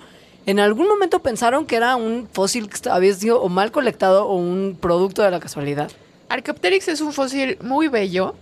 [0.47, 4.37] en algún momento pensaron que era un fósil que había sido o mal colectado o
[4.37, 5.91] un producto de la casualidad.
[6.29, 8.35] Archaeopteryx es un fósil muy bello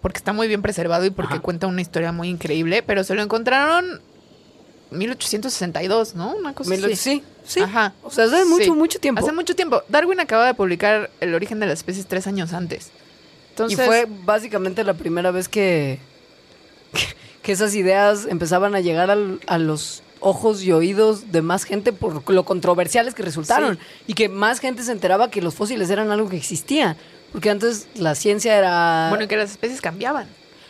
[0.00, 3.22] porque está muy bien preservado y porque cuenta una historia muy increíble, pero se lo
[3.22, 4.00] encontraron
[4.90, 6.34] 1862, ¿no?
[6.34, 6.96] Una cosa así.
[6.96, 7.60] sí, sí.
[7.60, 7.92] Ajá.
[8.02, 8.70] O sea, hace mucho, Sí.
[8.70, 9.20] mucho tiempo.
[9.22, 9.82] Hace mucho tiempo.
[9.88, 12.90] Darwin acaba de publicar El origen de las especies tres años antes.
[13.50, 15.98] Entonces, y fue básicamente la primera vez que,
[16.92, 17.00] que,
[17.42, 21.92] que esas ideas empezaban a llegar al- a los ojos y oídos de más gente
[21.92, 23.78] por lo controversiales que resultaron.
[24.06, 26.96] Y que más gente se enteraba que los fósiles eran algo que existía.
[27.32, 29.06] Porque antes la ciencia era...
[29.10, 30.26] bueno, y que las especies cambiaban.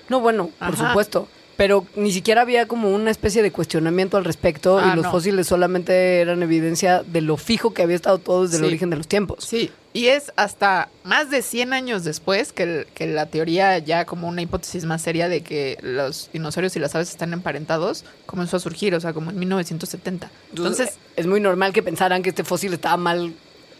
[0.09, 1.29] No, bueno, por supuesto.
[1.57, 5.11] Pero ni siquiera había como una especie de cuestionamiento al respecto Ah, y los no.
[5.11, 8.96] fósiles solamente eran evidencia de lo fijo que había estado todo desde el origen de
[8.96, 9.44] los tiempos.
[9.44, 14.07] Sí, y es hasta más de 100 años después que, el- que la teoría ya
[14.07, 18.57] como una hipótesis más seria de que los dinosaurios y las aves están emparentados comenzó
[18.57, 20.31] a surgir, o sea, como en 1970.
[20.51, 23.35] Entonces, Entonces, es muy normal que pensaran que este fósil estaba mal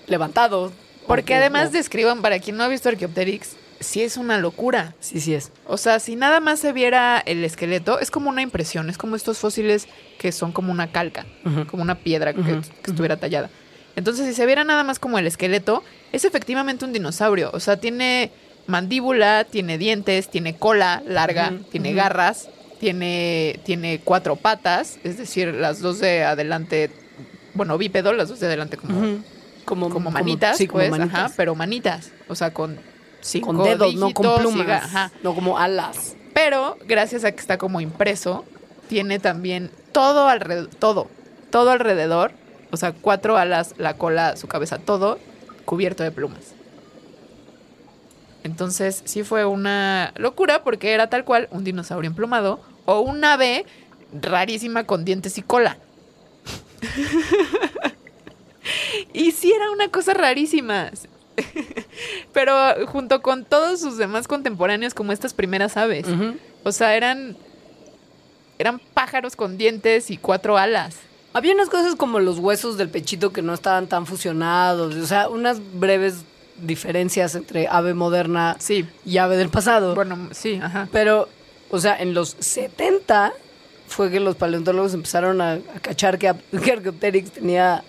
[0.07, 0.71] levantado.
[1.06, 4.94] Porque además describan, para quien no ha visto Archaeopteryx, sí es una locura.
[5.00, 5.50] Sí, sí es.
[5.66, 9.16] O sea, si nada más se viera el esqueleto, es como una impresión, es como
[9.16, 11.26] estos fósiles que son como una calca,
[11.68, 13.50] como una piedra que, estuviera tallada.
[13.96, 15.82] Entonces, si se viera nada más como el esqueleto,
[16.12, 17.50] es efectivamente un dinosaurio.
[17.52, 18.30] O sea, tiene
[18.66, 25.80] mandíbula, tiene dientes, tiene cola larga, tiene garras, tiene, tiene cuatro patas, es decir, las
[25.80, 26.90] dos de adelante,
[27.54, 29.22] bueno, bípedo, las dos de adelante como.
[29.64, 31.14] Como, como manitas, sí, como pues, manitas.
[31.14, 32.79] ajá, pero manitas, o sea, con
[33.20, 34.85] cinco con dedos, no con plumas.
[34.85, 35.12] ajá.
[35.23, 36.16] No como alas.
[36.35, 38.44] Pero gracias a que está como impreso,
[38.88, 41.09] tiene también todo alrededor, todo,
[41.51, 42.33] todo alrededor,
[42.70, 45.18] o sea, cuatro alas, la cola, su cabeza, todo
[45.64, 46.55] cubierto de plumas.
[48.42, 53.66] Entonces sí fue una locura porque era tal cual un dinosaurio emplumado o un ave
[54.12, 55.77] rarísima con dientes y cola.
[59.12, 60.90] y sí era una cosa rarísima.
[62.33, 62.55] Pero
[62.87, 66.07] junto con todos sus demás contemporáneos como estas primeras aves.
[66.64, 67.37] O sea, eran
[68.59, 70.96] eran pájaros con dientes y cuatro alas.
[71.33, 74.94] Había unas cosas como los huesos del pechito que no estaban tan fusionados.
[74.96, 76.25] O sea, unas breves
[76.61, 78.85] diferencias entre ave moderna Sí.
[79.07, 79.94] y ave del pasado.
[79.94, 80.88] Bueno, sí, ajá.
[80.92, 81.29] Pero,
[81.70, 83.33] o sea, en los 70
[83.87, 87.83] fue que los paleontólogos empezaron a, a cachar que, que Archaeopteryx tenía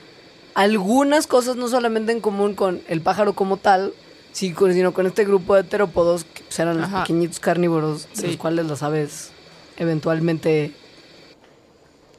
[0.54, 3.94] algunas cosas no solamente en común con el pájaro como tal,
[4.34, 8.66] sino con este grupo de terópodos que pues, eran los pequeñitos carnívoros, de los cuales
[8.66, 9.32] las aves
[9.78, 10.74] eventualmente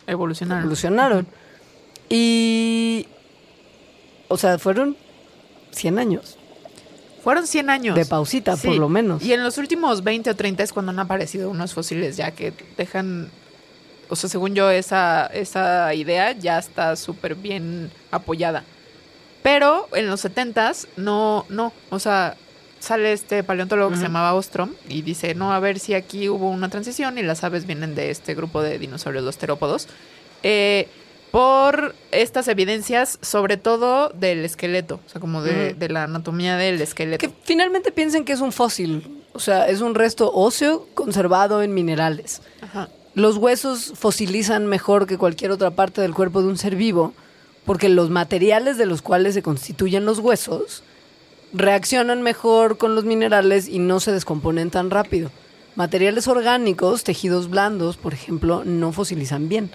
[0.07, 0.63] Evolucionaron.
[0.65, 1.27] evolucionaron.
[2.09, 3.07] Y,
[4.29, 4.97] o sea, fueron
[5.71, 6.37] 100 años
[7.23, 7.95] Fueron 100 años.
[7.97, 8.67] de pausita, Sí.
[8.67, 9.23] por lo menos.
[9.23, 12.53] Y en los últimos 20 o 30 es cuando han aparecido unos fósiles ya que
[12.77, 13.31] dejan,
[14.13, 18.63] o sea, según yo, esa, esa idea ya está súper bien apoyada.
[19.43, 22.37] Pero en los 70s no, no, o sea,
[22.79, 26.51] sale este paleontólogo que se llamaba Ostrom y dice, no, a ver si aquí hubo
[26.51, 29.89] una transición y las aves vienen de este grupo de dinosaurios, los terópodos.
[30.43, 30.89] Eh,
[31.31, 36.83] por estas evidencias, sobre todo del esqueleto, o sea, como de, de la anatomía del
[36.83, 37.27] esqueleto.
[37.27, 39.25] Que finalmente piensen que es un fósil.
[39.33, 42.43] O sea, es un resto óseo conservado en minerales.
[42.61, 42.91] Ajá.
[43.15, 47.13] Los huesos fosilizan mejor que cualquier otra parte del cuerpo de un ser vivo
[47.67, 50.83] porque los materiales de los cuales se constituyen los huesos
[51.53, 55.31] reaccionan mejor con los minerales y no se descomponen tan rápido.
[55.77, 59.71] Materiales orgánicos, tejidos blandos, por ejemplo, no fosilizan bien.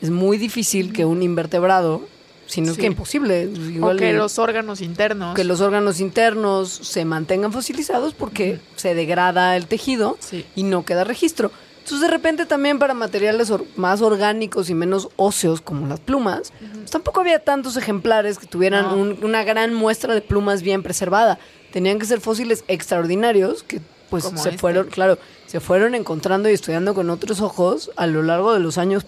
[0.00, 2.02] Es muy difícil que un invertebrado,
[2.46, 2.80] si no es Sí.
[2.82, 3.42] que imposible,
[3.74, 5.34] igual o que los órganos internos.
[5.34, 10.44] que los órganos internos se mantengan fosilizados porque se degrada el tejido Sí.
[10.54, 11.50] y no queda registro.
[11.88, 16.52] Entonces, de repente, también para materiales or- más orgánicos y menos óseos, como las plumas,
[16.74, 18.96] pues tampoco había tantos ejemplares que tuvieran No.
[18.96, 21.38] un- una gran muestra de plumas bien preservada.
[21.72, 24.58] Tenían que ser fósiles extraordinarios que, pues, Como se este.
[24.58, 28.76] fueron, claro, se fueron encontrando y estudiando con otros ojos a lo largo de los
[28.76, 29.06] años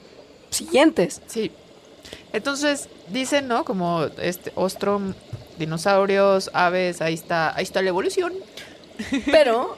[0.49, 1.21] siguientes.
[1.27, 1.53] Sí.
[2.33, 3.67] Entonces, dicen, ¿no?
[3.67, 5.13] Como este ostrom,
[5.59, 8.33] dinosaurios, aves, ahí está, ahí está la evolución.
[9.27, 9.77] Pero,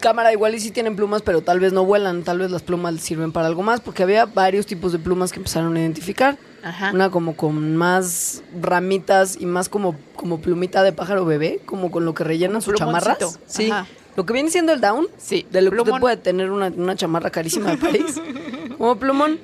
[0.00, 2.22] cámara, igual y sí tienen plumas, pero tal vez no vuelan.
[2.22, 5.38] Tal vez las plumas sirven para algo más, porque había varios tipos de plumas que
[5.38, 6.38] empezaron a identificar.
[6.62, 6.90] Ajá.
[6.92, 12.04] Una como con más ramitas y más como, como plumita de pájaro bebé, como con
[12.04, 13.38] lo que rellenan sus chamarras.
[13.46, 13.70] Sí.
[13.70, 13.86] Ajá.
[14.16, 16.96] Lo que viene siendo el down, Sí, de lo que usted puede tener una, una
[16.96, 18.20] chamarra carísima de París,
[18.78, 19.38] como plumón.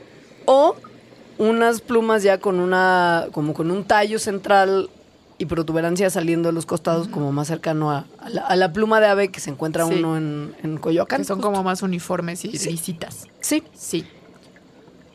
[0.45, 0.77] O
[1.39, 4.91] unas plumas ya con una, como con un tallo central
[5.39, 9.01] y protuberancia saliendo de los costados, como más cercano a, a la, a la pluma
[9.01, 9.95] de ave que se encuentra Sí.
[9.95, 11.19] uno en, en Coyoacán.
[11.21, 11.51] Que son justo.
[11.51, 13.25] como más uniformes y lisitas.
[13.41, 13.63] Sí.
[13.75, 14.07] Sí.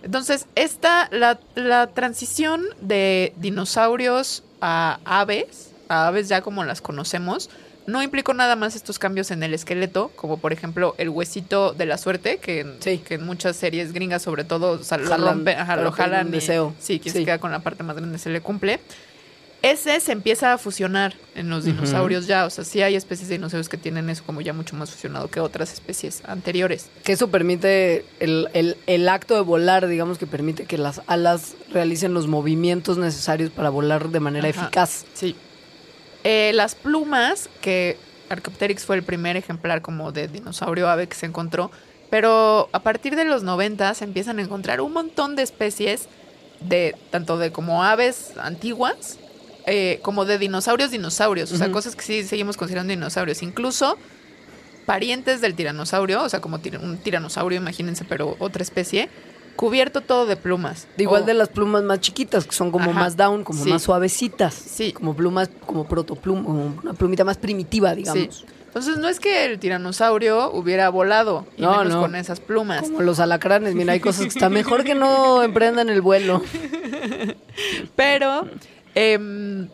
[0.04, 7.50] Entonces, esta, la, la transición de dinosaurios a aves, a aves ya como las conocemos,
[7.88, 11.86] no implicó nada más estos cambios en el esqueleto, como por ejemplo el huesito de
[11.86, 13.00] la suerte, que, en- Sí.
[13.00, 15.92] que en muchas series gringas sobre todo o sea, lo Jalan rompen, ajá, para lo
[15.94, 16.74] que haya un jalan y- deseo.
[16.80, 18.80] sí, quien se queda con la parte más grande se le cumple.
[19.62, 23.36] Ese se empieza a fusionar en los dinosaurios ya, o sea, sí hay especies de
[23.36, 26.89] dinosaurios que tienen eso como ya mucho más fusionado que otras especies anteriores.
[27.04, 31.54] Que eso permite el, el- el acto de volar, digamos que permite que las alas
[31.71, 34.62] realicen los movimientos necesarios para volar de manera Ajá.
[34.63, 35.06] eficaz.
[35.13, 35.36] Sí.
[36.24, 37.97] Eh, las plumas, que
[38.30, 41.69] Archaeopteryx fue el primer ejemplar como de dinosaurio ave que se encontró,
[42.10, 46.08] pero a partir de los 90 se empiezan a encontrar un montón de especies
[46.62, 49.17] de tanto de como aves antiguas
[49.65, 53.97] eh, como de dinosaurios dinosaurios, o sea, cosas que sí seguimos considerando dinosaurios, incluso
[54.86, 59.10] parientes del tiranosaurio, o sea, como tir- un tiranosaurio, imagínense, pero otra especie,
[59.56, 60.88] cubierto todo de plumas.
[60.97, 63.63] De igual O- de las plumas más chiquitas, que son como Ajá, más down, como
[63.63, 63.69] sí.
[63.69, 64.54] más suavecitas.
[64.54, 64.91] Sí.
[64.91, 68.38] Como plumas, como protopluma, como una plumita más primitiva, digamos.
[68.38, 68.45] Sí.
[68.67, 72.00] Entonces no es que el tiranosaurio hubiera volado, y No, menos no.
[72.02, 72.82] con esas plumas.
[72.84, 76.41] Como los alacranes, mira, hay cosas que está mejor que no emprendan el vuelo.
[77.95, 78.47] Pero,
[78.96, 79.68] em,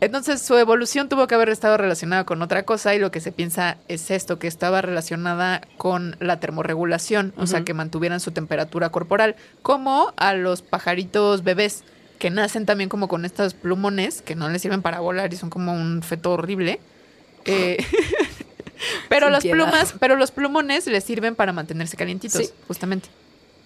[0.00, 3.30] entonces su evolución tuvo que haber estado relacionada con otra cosa y lo que se
[3.32, 8.88] piensa es esto, que estaba relacionada con la termorregulación, o sea, que mantuvieran su temperatura
[8.90, 11.84] corporal, como a los pajaritos bebés
[12.18, 15.50] que nacen también como con estos plumones que no les sirven para volar y son
[15.50, 16.80] como un feto horrible.
[17.44, 17.78] Eh,
[19.08, 19.56] pero Sin las piedad.
[19.56, 22.50] plumas, pero los plumones les sirven para mantenerse calientitos, Sí.
[22.68, 23.08] justamente.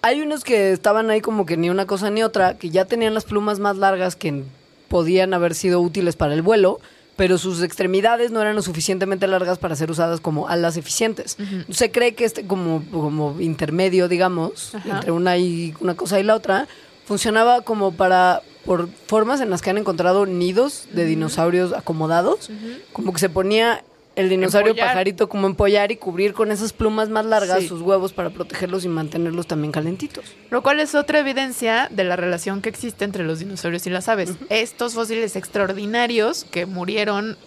[0.01, 3.13] Hay unos que estaban ahí como que ni una cosa ni otra, que ya tenían
[3.13, 4.43] las plumas más largas que
[4.87, 6.79] podían haber sido útiles para el vuelo,
[7.15, 11.37] pero sus extremidades no eran lo suficientemente largas para ser usadas como alas eficientes.
[11.69, 14.97] Se cree que este como, como intermedio, digamos, Ajá.
[14.97, 16.67] entre una y una cosa y la otra,
[17.05, 22.51] funcionaba como para por formas en las que han encontrado nidos de dinosaurios acomodados,
[22.91, 23.83] como que se ponía
[24.17, 24.87] el dinosaurio Empollar.
[24.89, 27.67] pajarito como empollar y cubrir con esas plumas más largas Sí.
[27.67, 30.25] sus huevos para protegerlos y mantenerlos también calentitos.
[30.49, 34.09] Lo cual es otra evidencia de la relación que existe entre los dinosaurios y las
[34.09, 34.31] aves.
[34.49, 37.37] Estos fósiles extraordinarios que murieron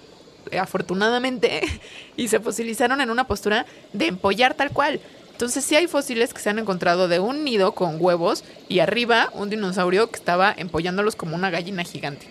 [0.50, 1.60] eh, afortunadamente
[2.16, 5.00] y se fosilizaron en una postura de empollar tal cual.
[5.32, 9.30] Entonces sí hay fósiles que se han encontrado de un nido con huevos y arriba
[9.32, 12.26] un dinosaurio que estaba empollándolos como una gallina gigante.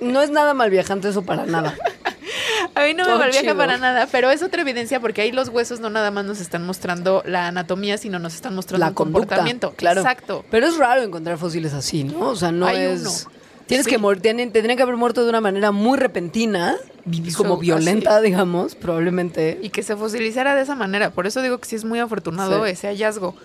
[0.00, 1.76] No es nada mal viajante eso para nada.
[2.74, 5.80] A mí no me malviaja para nada, pero es otra evidencia porque ahí los huesos
[5.80, 9.72] no nada más nos están mostrando la anatomía, sino nos están mostrando La conducta, comportamiento.
[9.76, 10.00] claro.
[10.00, 10.44] Exacto.
[10.50, 12.20] Pero es raro encontrar fósiles así, ¿no?
[12.28, 13.00] O sea, no Hay es.
[13.00, 13.10] uno.
[13.66, 13.90] Tienes Sí.
[13.92, 16.76] que morir, tienen, tendrían que haber muerto de una manera muy repentina
[17.10, 19.58] y como violenta, digamos, probablemente.
[19.62, 21.10] y que se fosilizara de esa manera.
[21.10, 22.72] Por eso digo que sí es muy afortunado Sí.
[22.72, 23.36] ese hallazgo.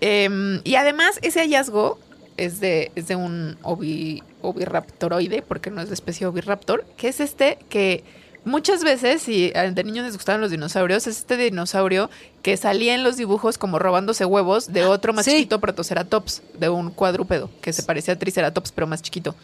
[0.00, 1.98] Em, y además, ese hallazgo
[2.36, 7.20] es de, es de un ovi, oviraptoroide, porque no es de especie oviraptor, que es
[7.20, 8.04] este que
[8.44, 12.10] muchas veces, si eh, de niños les gustaban los dinosaurios, es este dinosaurio
[12.42, 15.32] que salía en los dibujos como robándose huevos de otro más Sí.
[15.32, 19.34] chiquito protoceratops, de un cuadrúpedo, que se parecía a triceratops, pero más chiquito.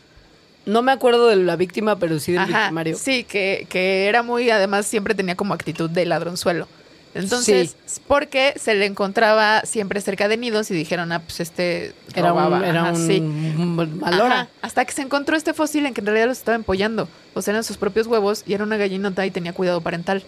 [0.67, 2.97] No me acuerdo de la víctima, pero sí del Ajá, victimario.
[2.99, 6.69] sí, que, que era muy, además siempre tenía como actitud de ladronzuelo.
[7.15, 12.29] Entonces, porque se le encontraba siempre cerca de nidos y dijeron, ah, pues este Era
[12.31, 12.59] robaba.
[12.59, 13.21] un, era Ajá, un sí.
[13.21, 14.41] malora.
[14.43, 17.09] Ajá, hasta que se encontró este fósil en que en realidad los estaba empollando.
[17.35, 20.23] O sea, eran sus propios huevos y era una gallinota y tenía cuidado parental.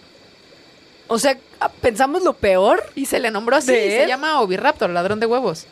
[1.07, 1.37] O sea,
[1.81, 2.83] pensamos lo peor.
[2.95, 5.65] Y se le nombró así, ¿De se llama Oviraptor, ladrón de huevos.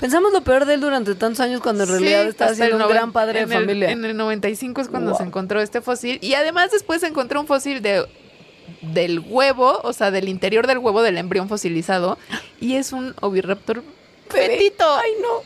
[0.00, 2.82] Pensamos lo peor de él durante tantos años cuando en realidad Sí, estaba siendo el
[2.82, 3.90] un gran padre en de el- familia.
[3.90, 5.18] En el 95 es cuando Wow.
[5.18, 6.18] se encontró este fósil.
[6.22, 8.06] Y además después se encontró un fósil de
[8.82, 12.18] del huevo, o sea, del interior del huevo del embrión fosilizado.
[12.60, 13.82] Y es un oviraptor
[14.32, 14.48] Bebé.
[14.56, 14.84] fetito.
[14.96, 15.42] Ay, no.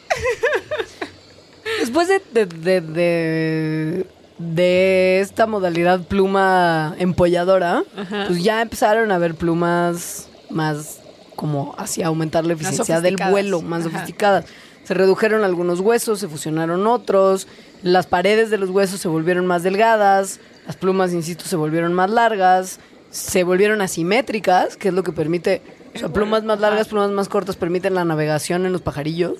[1.80, 4.06] Después de, de, de, de-
[4.38, 8.24] de esta modalidad pluma empolladora, Ajá.
[8.26, 10.98] pues ya empezaron a haber plumas más
[11.36, 13.90] como hacia aumentar la eficiencia del vuelo, más Ajá.
[13.90, 14.46] sofisticadas.
[14.82, 17.46] Se redujeron algunos huesos, se fusionaron otros,
[17.84, 22.10] las paredes de los huesos se volvieron más delgadas, las plumas, insisto, se volvieron más
[22.10, 22.80] largas,
[23.12, 25.62] se volvieron asimétricas, que es lo que permite,
[25.94, 29.34] o sea, plumas más largas, plumas más cortas permiten la navegación en los pajarillos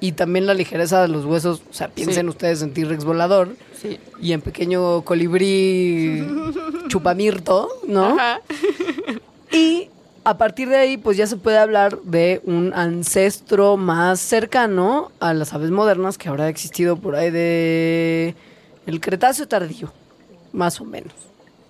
[0.00, 2.28] y también la ligereza de los huesos, o sea, piensen Sí.
[2.30, 3.98] ustedes en T-Rex volador Sí.
[4.20, 6.24] y en pequeño colibrí
[6.88, 8.14] chupamirto, ¿no?
[8.14, 8.40] Ajá.
[9.52, 9.88] Y
[10.24, 15.32] a partir de ahí, pues ya se puede hablar de un ancestro más cercano a
[15.34, 18.34] las aves modernas que habrá existido por ahí de
[18.86, 19.92] el Cretáceo tardío,
[20.52, 21.12] más o menos.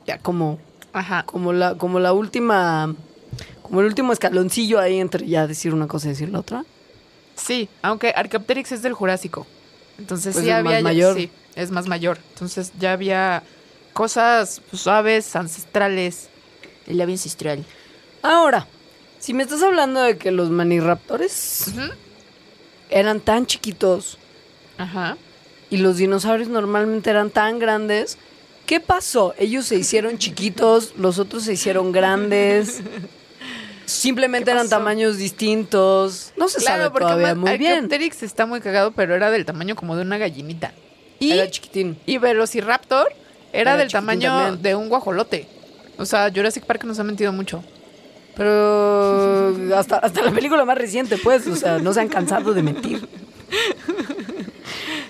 [0.07, 0.59] Ya como,
[0.97, 1.25] Ajá.
[1.25, 2.95] como la, como la última,
[3.63, 6.65] como el último escaloncillo ahí entre ya decir una cosa y decir la otra.
[7.35, 9.47] Sí, aunque Archaeopteryx es del Jurásico.
[9.99, 11.17] Entonces Pues sí es había más mayor.
[11.17, 12.19] sí, es más mayor.
[12.33, 13.43] Entonces ya había
[13.93, 16.29] cosas pues, suaves, ancestrales.
[16.87, 17.65] El ave ancestral.
[18.23, 18.67] Ahora,
[19.19, 21.67] si me estás hablando de que los maniraptores
[22.91, 24.19] eran tan chiquitos
[24.79, 25.17] Ajá.
[25.71, 28.19] y los dinosaurios normalmente eran tan grandes.
[28.67, 29.35] ¿Qué pasó?
[29.39, 32.81] Ellos se hicieron chiquitos, los otros se hicieron grandes.
[33.85, 36.33] Simplemente ¿Qué eran tamaños distintos.
[36.37, 37.73] No se Claro, sabe porque todavía muy bien.
[37.75, 40.73] Archaeopteryx está muy cagado, pero era del tamaño como de una gallinita.
[41.21, 41.97] Y, Era chiquitín.
[42.05, 43.07] y Velociraptor
[43.53, 44.63] era, Era del tamaño también.
[44.63, 45.47] de un guajolote.
[45.99, 47.63] O sea, Jurassic Park nos ha mentido mucho.
[48.37, 52.63] Pero hasta, hasta la película más reciente, pues, o sea, no se han cansado de
[52.63, 53.09] mentir.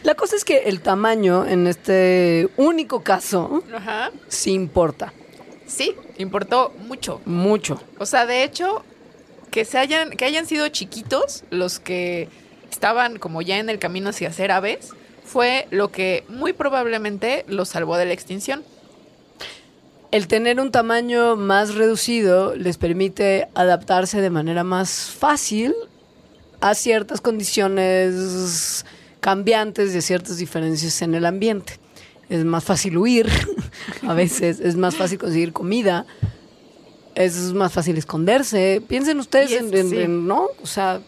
[0.06, 4.12] La cosa es que el tamaño en este único caso Ajá.
[4.28, 5.12] sí importa
[5.66, 7.20] Sí, importó mucho.
[7.24, 7.82] mucho.
[7.98, 8.84] O sea, de hecho,
[9.50, 12.28] que se hayan, que hayan sido chiquitos los que
[12.70, 14.90] estaban como ya en el camino hacia ser aves,
[15.24, 18.62] fue lo que muy probablemente los salvó de la extinción.
[20.12, 25.74] El tener un tamaño más reducido les permite adaptarse de manera más fácil
[26.60, 28.84] a ciertas condiciones
[29.30, 31.80] cambiantes a ciertas diferencias en el ambiente.
[32.28, 33.28] Es más fácil huir,
[34.06, 36.06] a veces es más fácil conseguir comida,
[37.16, 38.80] es más fácil esconderse.
[38.86, 39.98] Piensen ustedes Y es- en, en- sí.
[39.98, 40.46] en- ¿no?
[40.62, 41.00] O sea,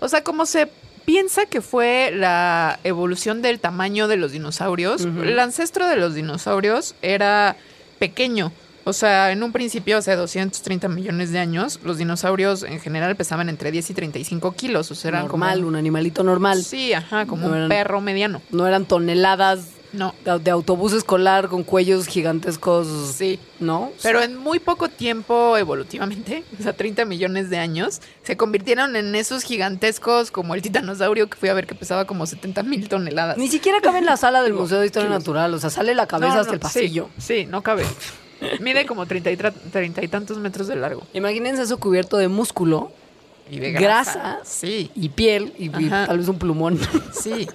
[0.00, 0.68] O sea, como se
[1.06, 6.94] piensa que fue la evolución del tamaño de los dinosaurios, el ancestro de los dinosaurios
[7.00, 7.56] era
[7.98, 8.52] pequeño.
[8.84, 13.48] O sea, en un principio, hace 230 millones de años, los dinosaurios en general pesaban
[13.48, 14.90] entre 10 y 35 kilos.
[14.90, 15.68] O sea, eran normal, como...
[15.68, 16.62] un animalito normal.
[16.62, 18.42] Sí, ajá, como No un eran- perro mediano.
[18.50, 20.14] No eran toneladas No.
[20.24, 23.38] de, de autobús escolar con cuellos gigantescos, Sí.
[23.60, 23.90] ¿no?
[24.02, 29.14] Pero en muy poco tiempo, evolutivamente, o sea, 30 millones de años, se convirtieron en
[29.14, 33.38] esos gigantescos como el titanosaurio que fui a ver que pesaba como 70 mil toneladas.
[33.38, 36.06] Ni siquiera cabe en la sala del Museo de Historia Natural, o sea, sale la
[36.06, 37.08] cabeza No, hasta el pasillo.
[37.16, 37.84] Sí, sí, no cabe.
[38.60, 41.02] Mide como 30 y, 30 y tantos metros de largo.
[41.12, 42.92] Imagínense eso cubierto de músculo
[43.50, 44.12] Y de Grasa.
[44.12, 44.40] grasa.
[44.44, 46.78] Sí, y piel y, tal vez un plumón.
[47.12, 47.46] sí.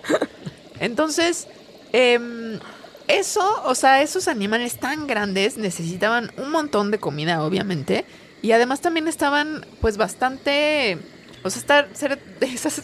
[0.80, 1.48] Entonces,
[1.92, 2.60] em,
[3.08, 8.06] eso, o sea, esos animales tan grandes necesitaban un montón de comida, obviamente.
[8.42, 10.98] Y además también estaban, pues, bastante.
[11.44, 12.82] O sea, estar, ser de esas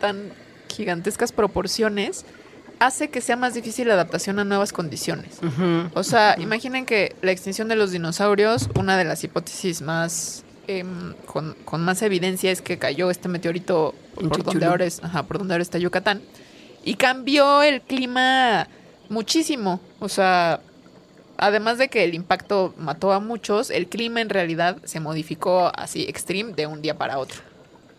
[0.00, 0.30] tan
[0.68, 2.24] gigantescas proporciones
[2.78, 5.38] hace que sea más difícil la adaptación a nuevas condiciones.
[5.94, 11.14] O sea, imaginen que la extinción de los dinosaurios, una de las hipótesis más em,
[11.26, 15.38] con, con más evidencia es que cayó este meteorito por donde ahora es, ajá, por
[15.38, 16.22] donde ahora está Yucatán
[16.84, 18.68] y cambió el clima
[19.08, 19.80] muchísimo.
[19.98, 20.60] O sea,
[21.36, 26.04] además de que el impacto mató a muchos, el clima en realidad se modificó así
[26.04, 27.40] extreme de un día para otro.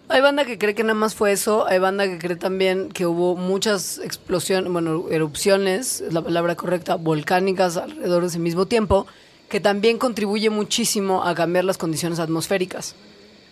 [0.09, 3.05] Hay banda que cree que nada más fue eso, hay banda que cree también que
[3.05, 9.05] hubo muchas explosiones, bueno, erupciones, es la palabra correcta, volcánicas alrededor de ese mismo tiempo,
[9.49, 12.95] que también contribuye muchísimo a cambiar las condiciones atmosféricas.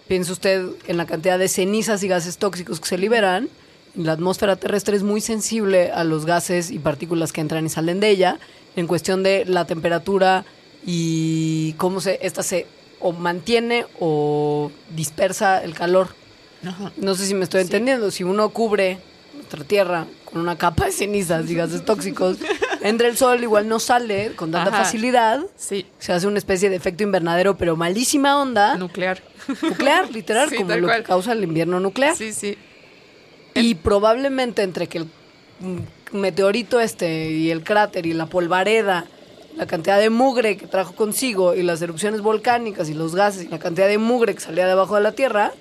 [0.08, 3.50] Piense usted en la cantidad de cenizas y gases tóxicos que se liberan.
[3.94, 8.00] La atmósfera terrestre es muy sensible a los gases y partículas que entran y salen
[8.00, 8.40] de ella
[8.78, 10.46] en cuestión de la temperatura
[10.86, 12.68] y cómo se esta se
[13.02, 16.10] o mantiene o dispersa el calor.
[16.66, 16.92] Ajá.
[16.98, 18.12] No sé si me estoy entendiendo.
[18.12, 18.98] Si uno cubre
[19.36, 22.38] nuestra tierra con una capa de cenizas y gases tóxicos,
[22.82, 24.84] entra el sol, igual no sale con tanta Ajá.
[24.86, 25.42] facilidad.
[25.56, 28.76] Sí, Se hace una especie de efecto invernadero, pero malísima onda.
[28.78, 29.22] nuclear.
[29.62, 30.98] Nuclear, literal, Sí, como lo cual.
[30.98, 32.16] que causa el invierno nuclear.
[32.16, 32.58] Sí, sí.
[33.54, 35.08] Y probablemente entre que el
[36.12, 39.06] meteorito este y el cráter y la polvareda,
[39.56, 43.48] la cantidad de mugre que trajo consigo y las erupciones volcánicas y los gases y
[43.48, 45.54] la cantidad de mugre que salía debajo de la tierra,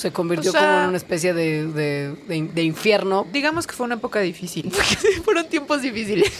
[0.00, 3.26] se convirtió O sea- como en una especie de, de- de- de infierno.
[3.32, 4.70] Digamos que fue una época difícil.
[5.24, 6.32] Fueron tiempos difíciles.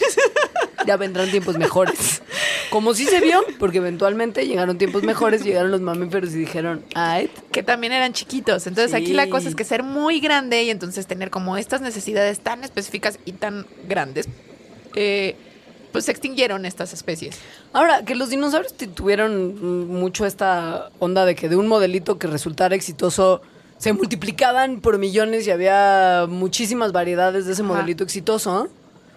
[0.86, 2.22] Ya vendrán tiempos mejores.
[2.70, 7.30] Como sí se vio, porque eventualmente llegaron tiempos mejores, llegaron los mamíferos y dijeron, ay,
[7.52, 8.66] que también eran chiquitos.
[8.66, 12.40] Entonces aquí la cosa es que ser muy grande y entonces tener como estas necesidades
[12.40, 14.28] tan específicas y tan grandes,
[14.94, 15.36] eh,
[15.92, 17.36] pues se extinguieron estas especies.
[17.72, 22.74] Ahora, que los dinosaurios tuvieron mucho esta onda de que de un modelito que resultara
[22.76, 23.42] exitoso
[23.80, 27.72] se multiplicaban por millones y había muchísimas variedades de ese Ajá.
[27.72, 28.68] modelito exitoso.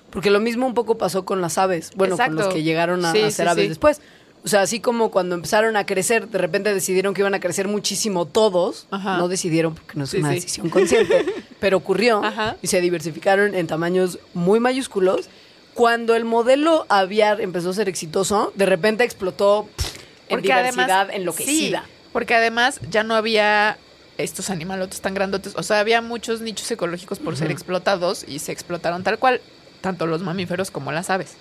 [0.10, 3.12] Porque lo mismo un poco pasó con las aves, bueno, con los que llegaron a,
[3.12, 3.70] Sí, a ser sí, aves sí.
[3.70, 4.00] después.
[4.46, 7.68] O sea, así como cuando empezaron a crecer, de repente decidieron que iban a crecer
[7.68, 8.88] muchísimo todos.
[8.92, 9.18] Ajá.
[9.18, 11.26] No decidieron porque no es una decisión consciente,
[11.60, 12.56] pero ocurrió Ajá.
[12.62, 15.30] y se diversificaron en tamaños muy mayúsculos.
[15.74, 19.98] Cuando el modelo aviar empezó a ser exitoso, de repente explotó pff,
[20.30, 21.84] en diversidad enloquecida.
[21.86, 23.78] sí, porque además ya no había
[24.18, 25.54] estos animalotes tan grandotes.
[25.56, 29.42] O sea, había muchos nichos ecológicos por ser explotados y se explotaron tal cual,
[29.82, 31.36] tanto los mamíferos como las aves.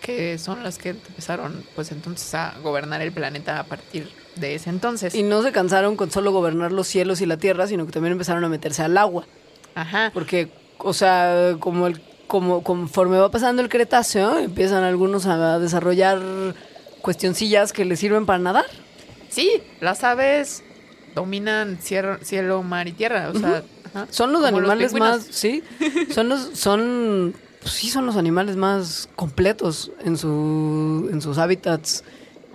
[0.00, 4.70] Que son las que empezaron, pues entonces, a gobernar el planeta a partir de ese
[4.70, 5.14] entonces.
[5.14, 8.12] Y no se cansaron con solo gobernar los cielos y la tierra, sino que también
[8.12, 9.26] empezaron a meterse al agua.
[9.74, 10.10] Ajá.
[10.14, 16.20] Porque, o sea, como el, como conforme va pasando el Cretáceo, empiezan algunos a desarrollar
[17.02, 18.66] cuestioncillas que les sirven para nadar.
[19.28, 20.62] Sí, las aves
[21.14, 23.30] dominan cielo, cielo mar y tierra.
[23.34, 24.06] O sea, ajá.
[24.10, 25.62] Son los animales más, sí,
[26.10, 32.04] son los, son, pues sí, son los animales más completos en su, en sus hábitats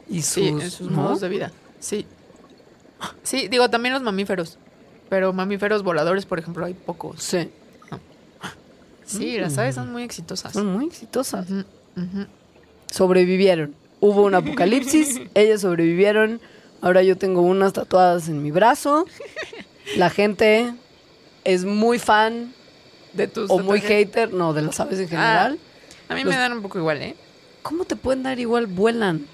[0.09, 0.97] y sus, Sí, en sus ¿no?
[0.97, 1.51] modos de vida.
[1.79, 2.05] Sí.
[3.23, 4.57] Sí, digo, también los mamíferos.
[5.09, 7.21] Pero mamíferos voladores, por ejemplo, hay pocos.
[7.21, 7.49] Sí,
[9.05, 10.53] Sí, las aves son muy exitosas.
[10.53, 11.45] son muy exitosas.
[12.89, 13.75] Sobrevivieron.
[13.99, 16.39] Hubo un apocalipsis, ellas sobrevivieron.
[16.83, 19.05] Ahora yo tengo unas tatuadas en mi brazo.
[19.95, 20.73] La gente
[21.45, 22.53] es muy fan
[23.13, 25.59] De tus o muy hater, no, de las aves en Ah, general.
[26.09, 27.15] a mí Los- me dan un poco igual, ¿eh?
[27.61, 28.67] ¿Cómo te pueden dar igual?
[28.67, 29.25] Vuelan.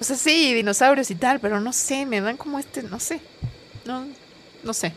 [0.00, 3.20] O sea, sí, dinosaurios y tal, pero no sé, me dan como este, no sé.
[3.84, 4.06] No,
[4.62, 4.92] no sé.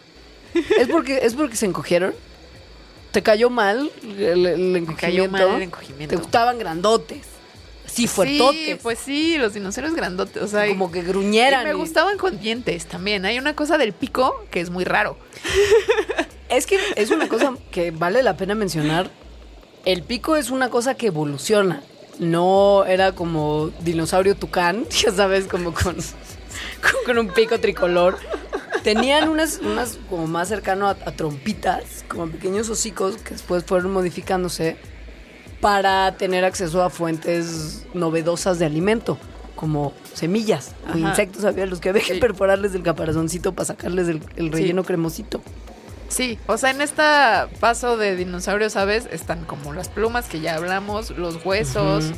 [0.80, 2.14] ¿Es porque, ¿Es porque se encogieron?
[3.12, 4.96] ¿Te cayó mal el, el Me encogimiento?
[4.98, 6.16] cayó mal el encogimiento.
[6.16, 7.26] ¿Te gustaban grandotes?
[7.96, 8.66] Sí, fuertotes.
[8.66, 11.64] Sí, pues sí, los dinosaurios grandotes, o sea, como que y gruñeran.
[11.64, 13.26] me y- gustaban con dientes también.
[13.26, 15.18] Hay una cosa del pico que es muy raro.
[16.50, 19.10] Es que es una cosa que vale la pena mencionar.
[19.86, 21.82] El pico es una cosa que evoluciona.
[22.20, 25.96] No era como dinosaurio tucán, ya sabes, como con,
[27.06, 28.18] con un pico tricolor.
[28.84, 33.92] Tenían unas, unas como más cercano a, a trompitas, como pequeños hocicos que después fueron
[33.92, 34.78] modificándose
[35.66, 39.18] para tener acceso a fuentes novedosas de alimento,
[39.56, 44.22] como semillas o insectos, había los que había que perforarles el caparazoncito para sacarles el,
[44.36, 45.42] el relleno cremosito.
[46.08, 47.02] Sí, o sea, en este
[47.60, 52.12] paso de dinosaurios aves están como las plumas que ya hablamos, los huesos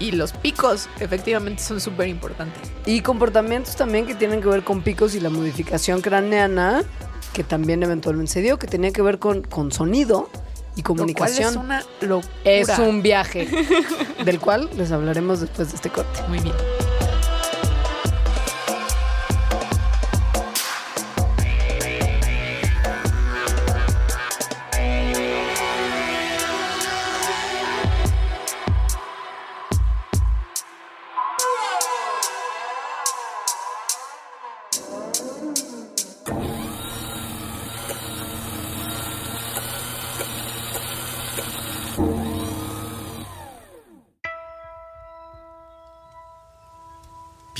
[0.00, 2.72] y los picos, efectivamente son súper importantes.
[2.84, 6.82] Y comportamientos también que tienen que ver con picos y la modificación craneana,
[7.32, 10.28] que también eventualmente se dio, que tenía que ver con, con sonido
[10.76, 11.54] y comunicación.
[11.54, 12.34] Lo cual es una locura.
[12.44, 13.48] Es un viaje,
[14.24, 16.20] del cual les hablaremos después de este corte.
[16.28, 16.54] Muy bien.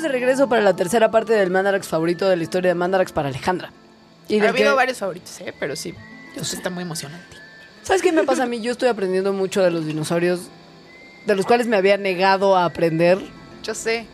[0.00, 3.12] Estamos de regreso para la tercera parte del Mandarax favorito de la historia de Mandarax
[3.12, 3.70] para Alejandra.
[4.28, 5.52] Y ha habido que- varios favoritos, ¿eh?
[5.60, 5.94] Pero sí,
[6.40, 7.36] está muy emocionante.
[7.82, 8.62] ¿Sabes qué me pasa a mí?
[8.62, 10.48] Yo estoy aprendiendo mucho de los dinosaurios,
[11.26, 13.18] de los cuales me había negado a aprender
[13.62, 14.06] Yo sé.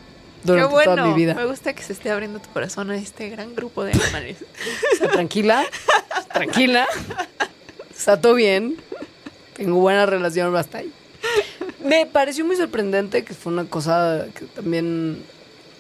[0.42, 0.96] durante Qué bueno.
[0.96, 1.34] toda mi vida.
[1.34, 4.38] Me gusta que se esté abriendo tu corazón a este gran grupo de animales.
[4.94, 5.64] O sea, tranquila,
[6.32, 6.88] tranquila.
[7.96, 8.74] Está todo bien.
[9.54, 10.92] Tengo buena relación hasta ahí.
[11.84, 15.22] Me pareció muy sorprendente que fue una cosa que también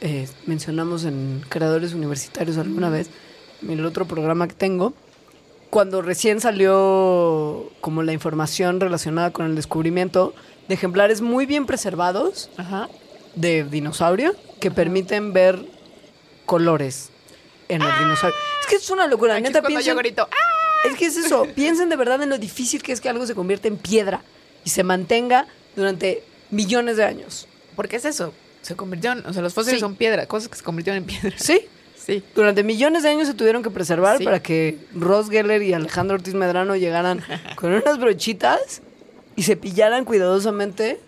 [0.00, 3.08] eh, mencionamos en Creadores Universitarios alguna vez,
[3.62, 4.94] en el otro programa que tengo,
[5.70, 10.34] cuando recién salió como la información relacionada con el descubrimiento
[10.68, 12.88] de ejemplares muy bien preservados Ajá.
[13.34, 15.64] de dinosaurio que permiten ver
[16.44, 17.10] colores
[17.68, 18.38] en el dinosaurio.
[18.60, 19.34] Es que es una locura.
[19.34, 20.88] Aquí Neta, cuando yo piensen, grito, ¡ah!
[20.88, 21.46] es que es eso.
[21.54, 24.22] Piensen de verdad en lo difícil que es que algo se convierta en piedra
[24.64, 27.48] y se mantenga durante millones de años.
[27.74, 28.32] Porque es eso.
[28.66, 29.80] Se convirtieron, o sea, los fósiles Sí.
[29.80, 31.36] son piedra, cosas que se convirtieron en piedra.
[31.38, 31.60] Sí.
[31.96, 32.22] Sí.
[32.36, 34.24] Durante millones de años se tuvieron que preservar Sí.
[34.24, 37.20] para que Ross Geller y Alejandro Ortiz Medrano llegaran
[37.56, 38.80] con unas brochitas
[39.34, 41.00] y se pillaran cuidadosamente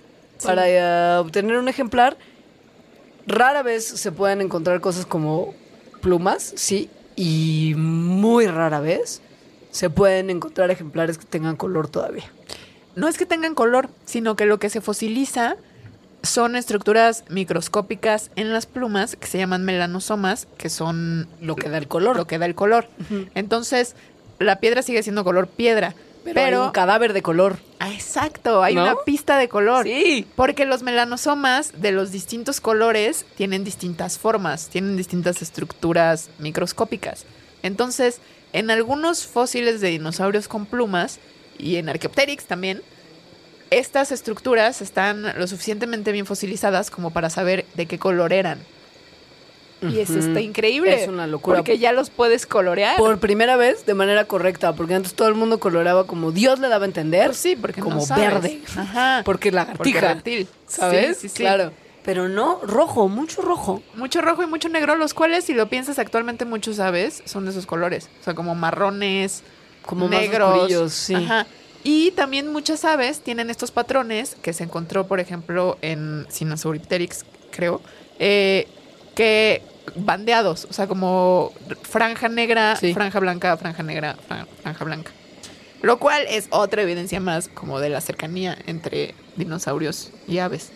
[0.43, 2.17] para eh, obtener un ejemplar.
[3.29, 5.55] Rara vez se pueden encontrar cosas como
[6.01, 9.21] plumas, sí, y muy rara vez
[9.71, 12.25] se pueden encontrar ejemplares que tengan color todavía.
[12.97, 15.57] No es que tengan color, sino que lo que se fosiliza
[16.23, 21.79] son estructuras microscópicas en las plumas que se llaman melanosomas, que son Lo que da
[21.79, 22.17] el color.
[22.17, 22.89] lo que da el color.
[23.35, 23.95] Entonces,
[24.39, 25.95] la piedra sigue siendo color piedra.
[26.25, 27.59] Pero, Pero, hay un cadáver de color.
[27.79, 28.83] Ah, exacto, hay ¿No?
[28.83, 29.87] una pista de color.
[29.87, 30.27] Sí.
[30.37, 37.25] Porque los melanosomas de los distintos colores tienen distintas formas, tienen distintas estructuras microscópicas.
[37.63, 38.21] Entonces,
[38.53, 41.19] en algunos fósiles de dinosaurios con plumas
[41.57, 42.83] y en Archaeopteryx también,
[43.71, 48.59] estas estructuras están lo suficientemente bien fosilizadas como para saber de qué color eran.
[49.81, 50.23] Y eso Ujú.
[50.27, 51.03] está increíble.
[51.03, 51.59] Es una locura.
[51.59, 52.97] Porque ya los puedes colorear.
[52.97, 56.67] Por primera vez de manera correcta, porque antes todo el mundo coloreaba como Dios le
[56.69, 57.27] daba a entender.
[57.27, 58.25] Pues sí, porque como no sabes.
[58.33, 58.61] verde.
[58.77, 59.23] Ajá.
[59.25, 60.15] Porque Porque lagartija.
[60.15, 60.49] reptil.
[60.67, 61.19] ¿Sabes?
[61.19, 61.43] Sí, sí, sí.
[61.43, 61.73] Claro.
[62.05, 63.83] Pero no, rojo, mucho rojo.
[63.95, 67.53] Mucho rojo y mucho negro, los cuales, si lo piensas actualmente, muchos aves son de
[67.53, 68.09] esos colores.
[68.21, 69.43] O sea, como marrones,
[69.83, 70.93] Como negros.
[70.93, 71.15] sí.
[71.15, 71.47] Ajá.
[71.91, 77.81] Y también muchas aves tienen estos patrones que se encontró, por ejemplo, en Sinosauropteryx, creo,
[78.19, 78.69] eh,
[79.15, 79.63] que
[79.97, 82.93] bandeados, o sea, como franja negra, Sí.
[82.93, 85.13] franja blanca, franja negra, fra- franja blanca.
[85.81, 90.73] Lo cual es otra evidencia más como de la cercanía entre dinosaurios y aves.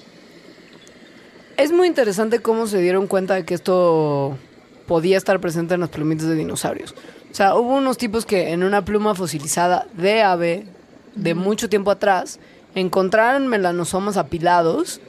[1.59, 4.39] Es muy interesante cómo se dieron cuenta de que esto
[4.87, 6.95] podía estar presente en las plumitas de dinosaurios.
[7.31, 10.67] O sea, hubo unos tipos que en una pluma fosilizada de ave
[11.15, 12.39] de mucho tiempo atrás
[12.75, 15.01] encontraron melanosomas apilados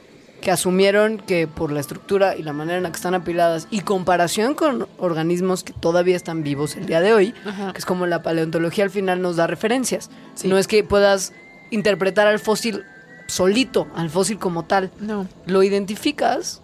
[0.42, 3.80] que asumieron que por la estructura y la manera en la que están apiladas y
[3.80, 7.72] comparación con organismos que todavía están vivos el día de hoy, Ajá.
[7.72, 10.10] que es como la paleontología al final nos da referencias.
[10.34, 10.48] Sí.
[10.48, 11.32] No es que puedas
[11.70, 12.84] interpretar al fósil
[13.26, 15.26] solito, al fósil como tal No.
[15.46, 16.60] lo identificas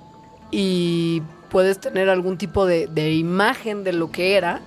[0.50, 4.60] y puedes tener algún tipo de, de imagen de lo que era,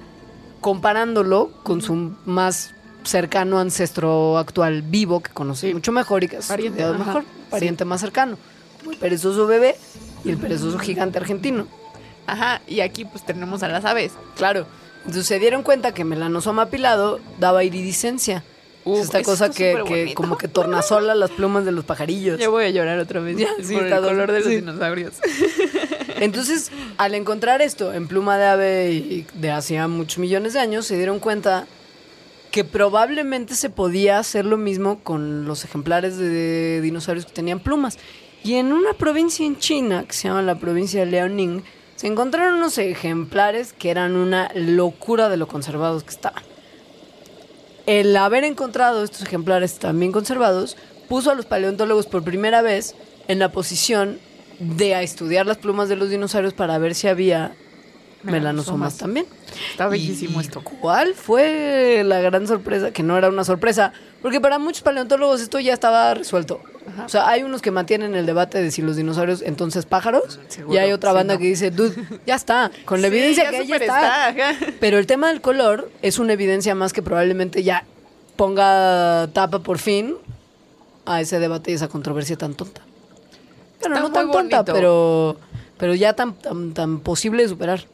[0.60, 2.74] comparándolo con su más
[3.04, 8.02] cercano ancestro actual vivo que conoce mucho mejor y que es Pariente, mejor, pariente más
[8.02, 8.38] cercano,
[8.90, 9.76] el perezoso bebé
[10.26, 11.68] y el perezoso gigante argentino.
[12.28, 14.14] Ajá, y aquí pues tenemos a las aves.
[14.36, 14.66] Claro.
[15.00, 18.44] Entonces se dieron cuenta que melanosoma apilado daba iridiscencia.
[18.86, 22.40] Uf, es esta cosa que, que como que tornasola las plumas de los pajarillos.
[22.40, 24.48] Ya voy a llorar otra vez Ya, por sí, el está dos- color de los
[24.48, 24.56] sí.
[24.58, 25.14] dinosaurios.
[26.20, 30.86] Entonces, al encontrar esto en pluma de ave y de hacía muchos millones de años,
[30.86, 31.66] se dieron cuenta
[32.54, 37.98] que probablemente se podía hacer lo mismo con los ejemplares de dinosaurios que tenían plumas.
[38.44, 41.64] Y en una provincia en China, que se llama la provincia de Liaoning,
[41.96, 46.44] se encontraron unos ejemplares que eran una locura de lo conservados que estaban.
[47.88, 50.78] El haber encontrado estos ejemplares también conservados
[51.10, 52.94] puso a los paleontólogos por primera vez
[53.28, 54.20] en la posición
[54.60, 57.56] de a estudiar las plumas de los dinosaurios para ver si había
[58.24, 59.26] melanosomas también.
[59.72, 60.62] Está bellísimo ¿Y esto.
[60.64, 62.92] ¿Cuál fue la gran sorpresa?
[62.92, 66.62] Que no era una sorpresa, porque para muchos paleontólogos esto ya estaba resuelto.
[67.06, 70.74] O sea, hay unos que mantienen el debate de si los dinosaurios entonces pájaros, Seguro,
[70.74, 71.40] y hay otra sí, banda no.
[71.40, 71.96] que dice, dude,
[72.26, 74.36] ya está, con la Sí, evidencia ya que ya está.
[74.80, 77.86] Pero el tema del color es una evidencia más que probablemente ya
[78.36, 80.16] ponga tapa por fin
[81.06, 82.82] a ese debate y esa controversia tan tonta.
[83.80, 84.74] Bueno, no tan tonta, bonito.
[84.74, 85.38] pero,
[85.78, 87.86] pero ya tan, tan, tan posible de superar.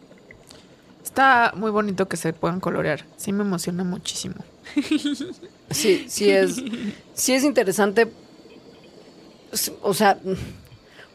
[1.03, 3.05] Está muy bonito que se puedan colorear.
[3.17, 4.35] Sí me emociona muchísimo.
[5.71, 6.63] Sí, sí es,
[7.13, 8.11] sí es interesante.
[9.83, 10.17] O sea,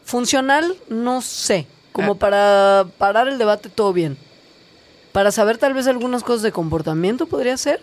[0.05, 1.67] funcional, no sé.
[1.91, 2.15] Como Ah.
[2.15, 4.17] para parar el debate, todo bien.
[5.11, 7.81] Para saber tal vez algunas cosas de comportamiento podría ser.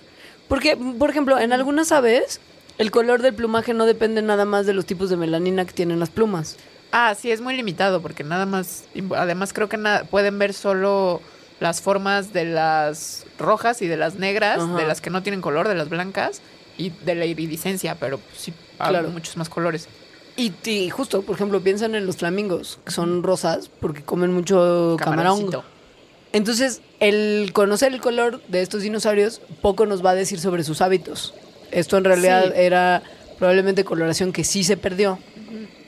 [0.49, 2.41] Porque, por ejemplo, en algunas aves,
[2.79, 6.01] el color del plumaje no depende nada más de los tipos de melanina que tienen
[6.01, 6.57] las plumas.
[6.91, 8.85] Ah, sí, es muy limitado porque nada más,
[9.17, 9.79] además creo que
[10.11, 11.21] pueden ver solo
[11.63, 14.77] las formas de las rojas y de las negras, Ajá.
[14.77, 16.43] de las que no tienen color, de las blancas
[16.77, 19.09] y de la iridiscencia, pero sí, Claro.
[19.11, 19.89] muchos más colores.
[20.37, 24.97] Y, y justo, por ejemplo, piensan en los flamingos, que son rosas porque comen mucho
[24.99, 25.51] camarón.
[26.33, 30.81] Entonces, el conocer el color de estos dinosaurios poco nos va a decir sobre sus
[30.81, 31.35] hábitos.
[31.71, 32.53] Esto en realidad Sí.
[32.57, 33.03] era
[33.39, 35.19] probablemente coloración que sí se perdió,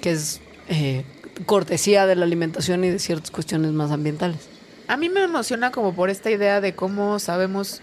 [0.02, 1.04] que es eh,
[1.46, 4.48] cortesía de la alimentación y de ciertas cuestiones más ambientales.
[4.88, 7.80] A mí me emociona como por esta idea de cómo sabemos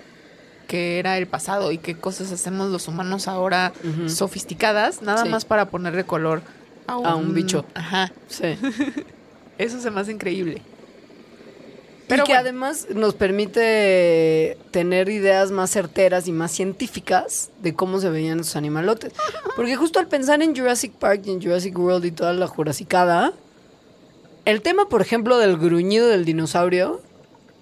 [0.68, 3.74] que era el pasado y qué cosas hacemos los humanos ahora
[4.08, 5.30] sofisticadas, nada Sí.
[5.30, 6.42] más para ponerle color
[6.88, 7.66] a un, A un bicho.
[7.74, 8.58] Ajá, Sí.
[9.58, 10.62] eso se me hace increíble.
[12.08, 12.42] Pero Pero que bueno.
[12.42, 18.56] además nos permite tener ideas más certeras y más científicas de cómo se veían esos
[18.58, 19.14] animalotes.
[19.56, 23.32] Porque justo al pensar en Jurassic Park y en Jurassic World y toda la jurasicada,
[24.46, 27.02] el tema, por ejemplo, del gruñido del dinosaurio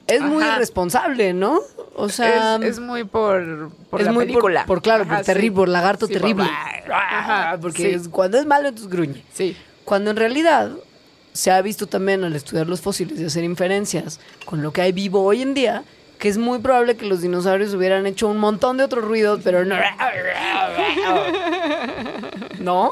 [0.08, 1.60] es muy irresponsable, ¿no?
[1.96, 4.66] O sea, es, es muy por, por es la muy por- película.
[4.66, 5.56] Por, claro, Ajá, por terrible, sí.
[5.56, 6.50] por lagarto Sí, por- terrible.
[6.92, 7.90] Ajá, porque sí.
[7.90, 9.24] es- cuando es malo, entonces gruñe.
[9.34, 9.56] Sí.
[9.86, 10.72] Cuando en realidad
[11.34, 14.92] se ha visto también al estudiar los fósiles y hacer inferencias con lo que hay
[14.94, 15.84] vivo hoy en día,
[16.18, 19.64] que es muy probable que los dinosaurios hubieran hecho un montón de otros ruidos, pero
[19.64, 19.76] no.
[22.60, 22.92] ¿No?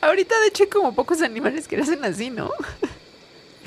[0.00, 2.50] Ahorita, de hecho, hay como pocos animales que lo hacen así, ¿no?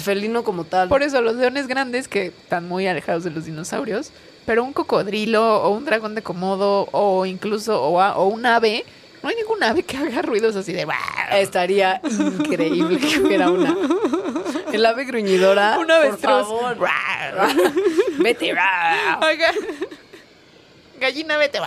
[0.08, 0.88] Felino como tal.
[0.90, 4.12] Por eso, los leones grandes que están muy alejados de los dinosaurios,
[4.46, 8.86] pero un cocodrilo o un dragón de komodo o incluso o, a- o un ave,
[9.22, 10.88] no hay ningún ave que haga ruidos así de...
[11.34, 13.76] Estaría increíble que hubiera una.
[14.72, 15.78] El ave gruñidora.
[15.80, 16.22] Una por avestruz.
[16.22, 16.78] favor.
[18.20, 18.52] Vete.
[18.52, 19.52] Oiga.
[21.00, 21.60] Gallina, vete.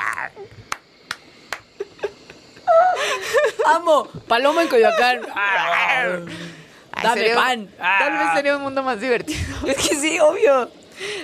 [3.67, 4.09] Amo.
[4.27, 5.21] Paloma en Coyoacán.
[7.03, 7.69] Dame sería- pan.
[7.79, 9.39] Tal vez sería un mundo más divertido.
[9.67, 10.71] Es que sí, obvio.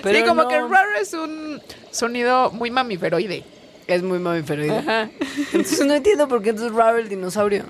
[0.03, 0.47] Pero sí, como no.
[0.49, 1.61] que el raro es un
[1.91, 3.43] sonido muy mamíferoide.
[3.85, 4.77] Es muy mamíferoide.
[4.77, 5.09] Ajá.
[5.53, 7.63] Entonces no entiendo por qué entonces raro el dinosaurio.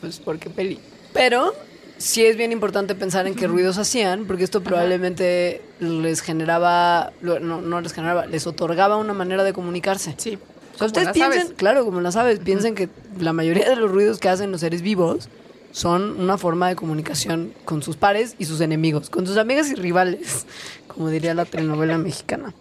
[0.00, 0.78] Pues porque peli.
[1.12, 1.54] Pero
[1.98, 7.38] sí es bien importante pensar en qué ruidos hacían, porque esto probablemente les generaba, no,
[7.38, 10.14] no les generaba, les otorgaba una manera de comunicarse.
[10.18, 10.38] Sí.
[10.74, 11.52] O sea, ustedes piensen, aves.
[11.56, 14.82] claro, como las aves, piensen que la mayoría de los ruidos que hacen los seres
[14.82, 15.30] vivos
[15.72, 19.74] son una forma de comunicación con sus pares y sus enemigos, con sus amigas y
[19.74, 20.46] rivales,
[20.88, 22.54] como diría la telenovela mexicana.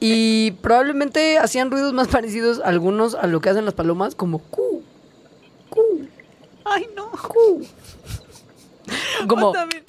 [0.00, 4.82] Y probablemente hacían ruidos más parecidos algunos a lo que hacen las palomas, como cu,
[5.68, 5.82] cu,
[6.64, 7.10] Ay, no.
[7.10, 7.64] cu.
[9.28, 9.84] Como O también-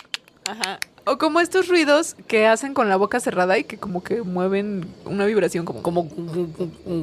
[0.46, 0.80] Ajá.
[1.06, 4.86] O como estos ruidos que hacen con la boca cerrada y que como que mueven
[5.06, 5.82] una vibración como...
[5.82, 6.08] como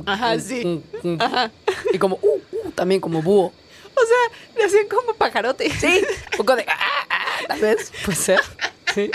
[0.06, 0.82] Ajá, sí.
[1.18, 1.50] Ajá.
[1.92, 3.52] y como uh, uh, también como búho.
[4.00, 5.70] O sea, le hacían como pajarote.
[5.70, 8.40] Sí, un poco de ah, ah, tal vez, puede ser.
[8.94, 9.10] Sí.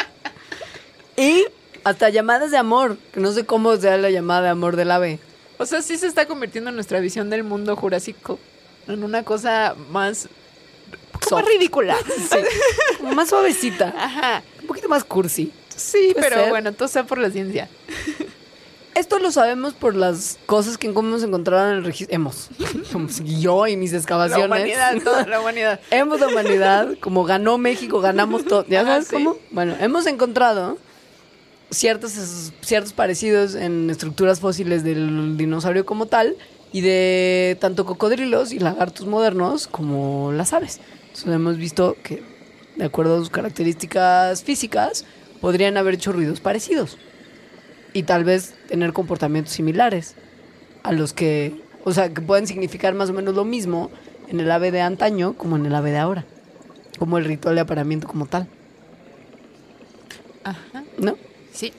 [1.16, 1.46] Y
[1.84, 5.20] hasta llamadas de amor, que no sé cómo sea la llamada de amor del ave.
[5.58, 8.40] O sea, sí se está convirtiendo nuestra visión del mundo jurásico
[8.88, 10.28] en una cosa más...
[11.28, 11.48] Como Soft.
[11.48, 11.96] ridícula.
[12.06, 12.38] Sí.
[12.98, 14.44] Como más suavecita, Ajá.
[14.62, 15.52] un poquito más cursi.
[15.76, 16.50] Sí, pero ser.
[16.50, 17.70] bueno, todo sea por la ciencia.
[18.96, 22.16] Esto lo sabemos por las cosas que hemos encontrado en el registro.
[22.16, 22.50] Hemos.
[23.24, 24.46] Yo y mis La excavaciones.
[24.46, 25.80] humanidad, toda la humanidad.
[25.92, 28.66] Hemos la humanidad, como ganó México, ganamos todo.
[28.68, 29.16] ¿Ya Ajá, sabes sí.
[29.16, 29.38] cómo?
[29.52, 30.78] Bueno, hemos encontrado
[31.72, 36.36] ciertos, ciertos parecidos en estructuras fósiles del dinosaurio como tal
[36.72, 40.80] y de tanto cocodrilos y lagartos modernos como las aves.
[41.08, 42.22] Entonces hemos visto que,
[42.76, 45.06] de acuerdo a sus características físicas,
[45.42, 46.98] podrían haber hecho ruidos parecidos
[47.94, 50.16] y tal vez tener comportamientos similares
[50.84, 53.90] a los que, o sea, que pueden significar más o menos lo mismo
[54.30, 56.26] en el ave de antaño como en el ave de ahora,
[57.00, 58.48] como el ritual de apareamiento como tal,
[60.44, 60.84] Ajá.
[60.98, 61.16] ¿no?
[61.52, 61.72] Sí.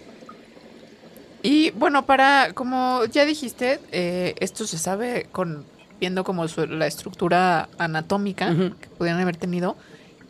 [1.43, 5.65] Y bueno, para, como ya dijiste, eh, esto se sabe con
[6.01, 9.77] viendo como su- la estructura anatómica que pudieran haber tenido.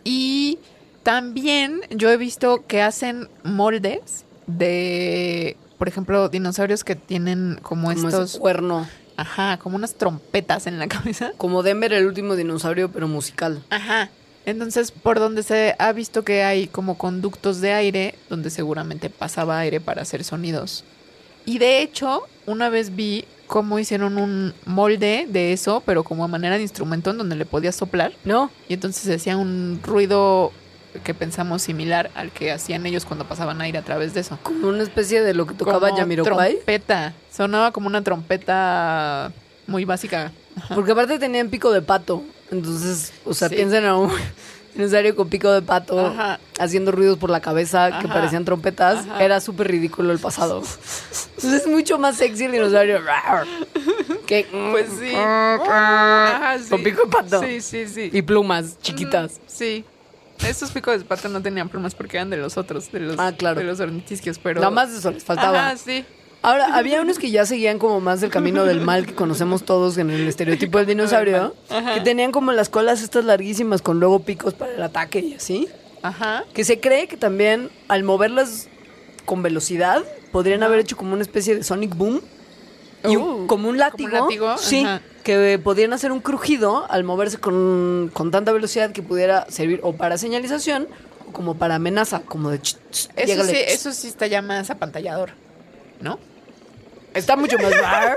[0.03, 0.59] Y
[1.03, 8.09] también yo he visto que hacen moldes de, por ejemplo, dinosaurios que tienen como, Como
[8.09, 11.32] estos, ese cuerno, ajá, como unas trompetas en la cabeza.
[11.37, 13.62] como Denver el último dinosaurio pero musical.
[13.68, 14.09] Ajá.
[14.47, 19.59] Entonces, por donde se ha visto que hay como conductos de aire, donde seguramente pasaba
[19.59, 20.85] aire para hacer sonidos.
[21.45, 26.28] Y de hecho, una vez vi cómo hicieron un molde de eso, pero como a
[26.28, 28.14] manera de instrumento en donde le podías soplar.
[28.24, 28.51] ¿No?
[28.70, 30.51] Y entonces se hacía un ruido
[31.03, 34.38] que pensamos similar al que hacían ellos cuando pasaban aire a través de eso.
[34.42, 36.55] Como una especie de lo que tocaba Como Yamiroquai.
[36.55, 37.14] trompeta.
[37.32, 39.32] Sonaba como una trompeta
[39.66, 40.30] muy básica.
[40.57, 40.74] Ajá.
[40.74, 42.22] Porque aparte tenían pico de pato.
[42.51, 43.57] Entonces, o sea, Sí.
[43.57, 44.12] piensen a un
[44.74, 46.38] dinosaurio con pico de pato Ajá.
[46.61, 49.05] haciendo ruidos por la cabeza que parecían trompetas.
[49.18, 50.62] Era súper ridículo el pasado.
[51.36, 53.01] Entonces es mucho más sexy el dinosaurio.
[54.26, 55.11] que, Pues sí.
[55.11, 56.70] Sí.
[56.70, 57.40] Con pico de pato.
[57.42, 58.11] Sí, sí, sí.
[58.12, 59.40] Y plumas chiquitas.
[59.47, 59.84] Sí.
[60.47, 63.32] Esos picos de pato no tenían plumas porque eran de los otros, de los, Ah,
[63.37, 63.61] claro.
[63.61, 64.61] de los ornitisquios, pero...
[64.61, 65.68] Nada más eso les faltaba.
[65.68, 66.05] Ajá, sí.
[66.43, 69.97] Ahora, había unos que ya seguían como más el camino del mal que conocemos todos
[69.97, 71.55] en el estereotipo del dinosaurio,
[71.95, 75.68] que tenían como las colas estas larguísimas con luego picos para el ataque y así,
[76.03, 76.45] Ajá.
[76.53, 78.68] que se cree que también al moverlas
[79.24, 82.20] con velocidad podrían haber hecho como una especie de sonic boom
[83.09, 85.01] y Uh, como un látigo, como un látigo, sí, ajá.
[85.24, 89.94] Que podrían hacer un crujido al moverse con, con tanta velocidad que pudiera servir o
[89.94, 90.86] para señalización
[91.26, 93.72] o como para amenaza, como de ch, ch, Eso llégale, sí, ch.
[93.72, 95.30] eso sí está ya más apantallador,
[96.00, 96.20] ¿no?
[97.14, 98.16] Está mucho más rar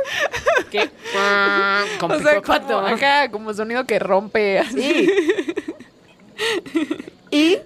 [0.70, 0.80] que
[2.00, 4.60] con o sea, como acá, como sonido que rompe.
[4.60, 4.76] así.
[4.76, 5.12] Sí.
[7.32, 7.58] y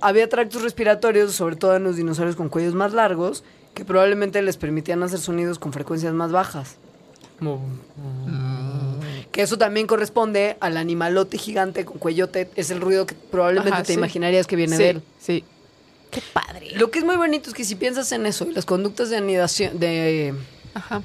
[0.00, 3.44] había tractos respiratorios, sobre todo en los dinosaurios con cuellos más largos,
[3.74, 6.76] que probablemente les permitían hacer sonidos con frecuencias más bajas.
[9.32, 12.50] Que eso también corresponde al animalote gigante con cuellote.
[12.56, 13.98] Es el ruido que probablemente Ajá, te sí.
[13.98, 15.02] imaginarías que viene sí, de él.
[15.20, 15.44] Sí.
[16.10, 16.72] Qué padre.
[16.74, 19.16] Lo que es muy bonito es que si piensas en eso y las conductas de
[19.18, 20.34] anidación, de
[20.74, 21.00] Ajá.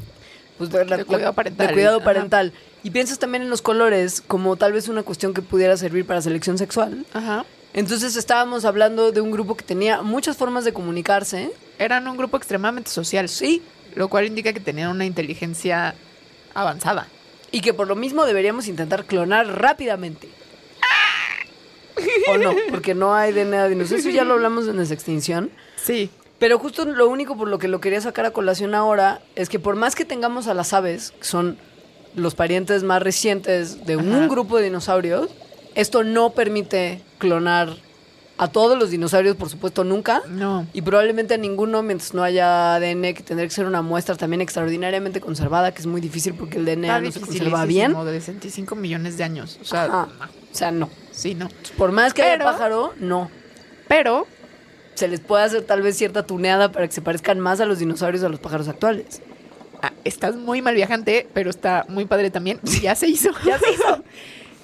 [0.57, 1.67] pues, de, la- De cuidado parental.
[1.67, 2.53] de cuidado parental.
[2.83, 6.21] Y piensas también en los colores como tal vez una cuestión que pudiera servir para
[6.21, 7.05] selección sexual.
[7.13, 7.45] Ajá.
[7.73, 11.51] Entonces estábamos hablando de un grupo que tenía muchas formas de comunicarse.
[11.77, 13.29] Eran un grupo extremadamente social.
[13.29, 13.61] Sí.
[13.95, 15.93] Lo cual indica que tenían una inteligencia
[16.53, 17.07] avanzada.
[17.55, 20.27] Y que por lo mismo deberíamos intentar clonar rápidamente.
[22.27, 22.53] ¿O no?
[22.69, 24.05] Porque no hay DNA de dinosaurios.
[24.05, 25.49] Eso ya lo hablamos en extinción.
[25.81, 26.09] Sí.
[26.37, 29.57] Pero justo lo único por lo que lo quería sacar a colación ahora es que
[29.57, 31.57] por más que tengamos a las aves, que son
[32.13, 34.27] los parientes más recientes de un Ajá.
[34.27, 35.29] grupo de dinosaurios,
[35.75, 37.77] esto no permite clonar
[38.37, 40.21] a todos los dinosaurios, por supuesto, nunca.
[40.27, 40.67] No.
[40.73, 44.41] Y probablemente a ninguno mientras no haya ADN, que tendría que ser una muestra también
[44.41, 47.93] extraordinariamente conservada, que es muy difícil porque el DNA no se conserva bien.
[47.93, 49.57] de 65 millones de años.
[49.61, 50.01] O sea, no.
[50.03, 50.89] O sea, no.
[51.11, 51.49] sí, no.
[51.77, 53.29] Por más que haya Pero- pájaro, no.
[53.87, 54.27] Pero
[54.95, 57.79] Se les puede hacer tal vez cierta tuneada para que se parezcan más a los
[57.79, 59.21] dinosaurios a los pájaros actuales.
[59.81, 62.59] ah, estás muy mal viajante, pero está muy padre también.
[62.81, 63.29] Ya se hizo.
[63.45, 64.03] Ya se hizo.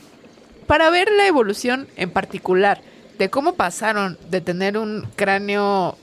[0.68, 2.82] Para ver la evolución en particular
[3.22, 5.96] de cómo pasaron de tener un cráneo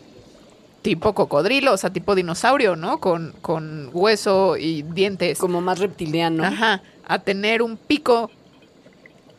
[0.82, 3.00] tipo cocodrilo, o sea, tipo dinosaurio, ¿no?
[3.00, 5.36] Con, con hueso y dientes.
[5.40, 6.44] Como más reptiliano.
[6.44, 6.80] Ajá.
[7.08, 8.30] A tener un pico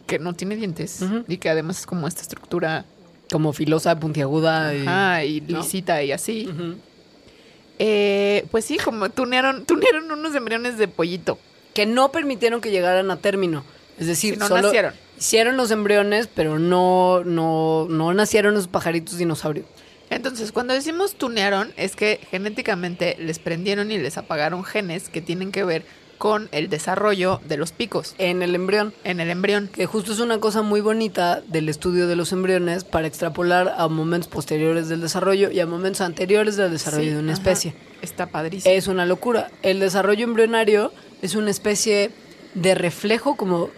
[0.07, 2.84] que no tiene dientes y que además es como esta estructura
[3.32, 4.75] Como filosa, puntiaguda.
[4.75, 4.82] Y...
[4.82, 5.59] ajá, y ¿no?
[5.59, 6.49] lisita y así.
[7.77, 11.39] Eh, pues sí, como tunearon, tunearon unos embriones de pollito.
[11.73, 13.63] Que no permitieron que llegaran a término.
[13.97, 14.93] Es decir, Sí, no solo nacieron.
[15.20, 19.65] Hicieron los embriones, pero no, no, no nacieron los pajaritos dinosaurios.
[20.09, 25.51] Entonces, cuando decimos tunearon, es que genéticamente les prendieron y les apagaron genes que tienen
[25.51, 25.84] que ver
[26.17, 28.93] con el desarrollo de los picos En el embrión.
[29.05, 29.70] en el embrión.
[29.72, 33.88] Que justo es una cosa muy bonita del estudio de los embriones para extrapolar a
[33.88, 37.41] momentos posteriores del desarrollo y a momentos anteriores del desarrollo Sí, de una ajá.
[37.41, 37.74] especie.
[38.01, 38.74] Está padrísimo.
[38.74, 39.49] Es una locura.
[39.61, 40.91] El desarrollo embrionario
[41.22, 42.11] es una especie
[42.53, 43.70] de reflejo como,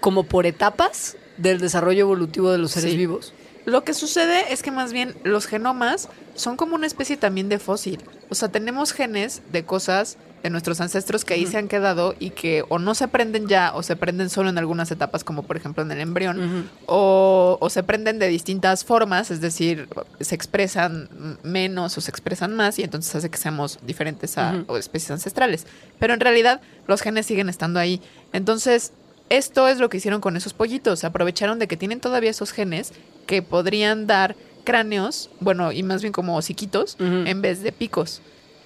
[0.00, 2.96] como por etapas del desarrollo evolutivo de los seres Sí.
[2.96, 3.32] vivos.
[3.66, 7.58] Lo que sucede es que más bien los genomas son como una especie también de
[7.58, 8.00] fósil.
[8.30, 12.30] O sea, tenemos genes de cosas de nuestros ancestros que ahí se han quedado y
[12.30, 15.58] que o no se prenden ya o se prenden solo en algunas etapas, como por
[15.58, 19.86] ejemplo en el embrión, o, o se prenden de distintas formas, es decir,
[20.18, 24.78] se expresan menos o se expresan más y entonces hace que seamos diferentes a o
[24.78, 25.66] especies ancestrales.
[25.98, 28.00] Pero en realidad los genes siguen estando ahí.
[28.32, 28.92] Entonces,
[29.30, 31.04] esto es lo que hicieron con esos pollitos.
[31.04, 32.92] Aprovecharon de que tienen todavía esos genes
[33.26, 38.20] que podrían dar cráneos, bueno, y más bien como hociquitos, en vez de picos.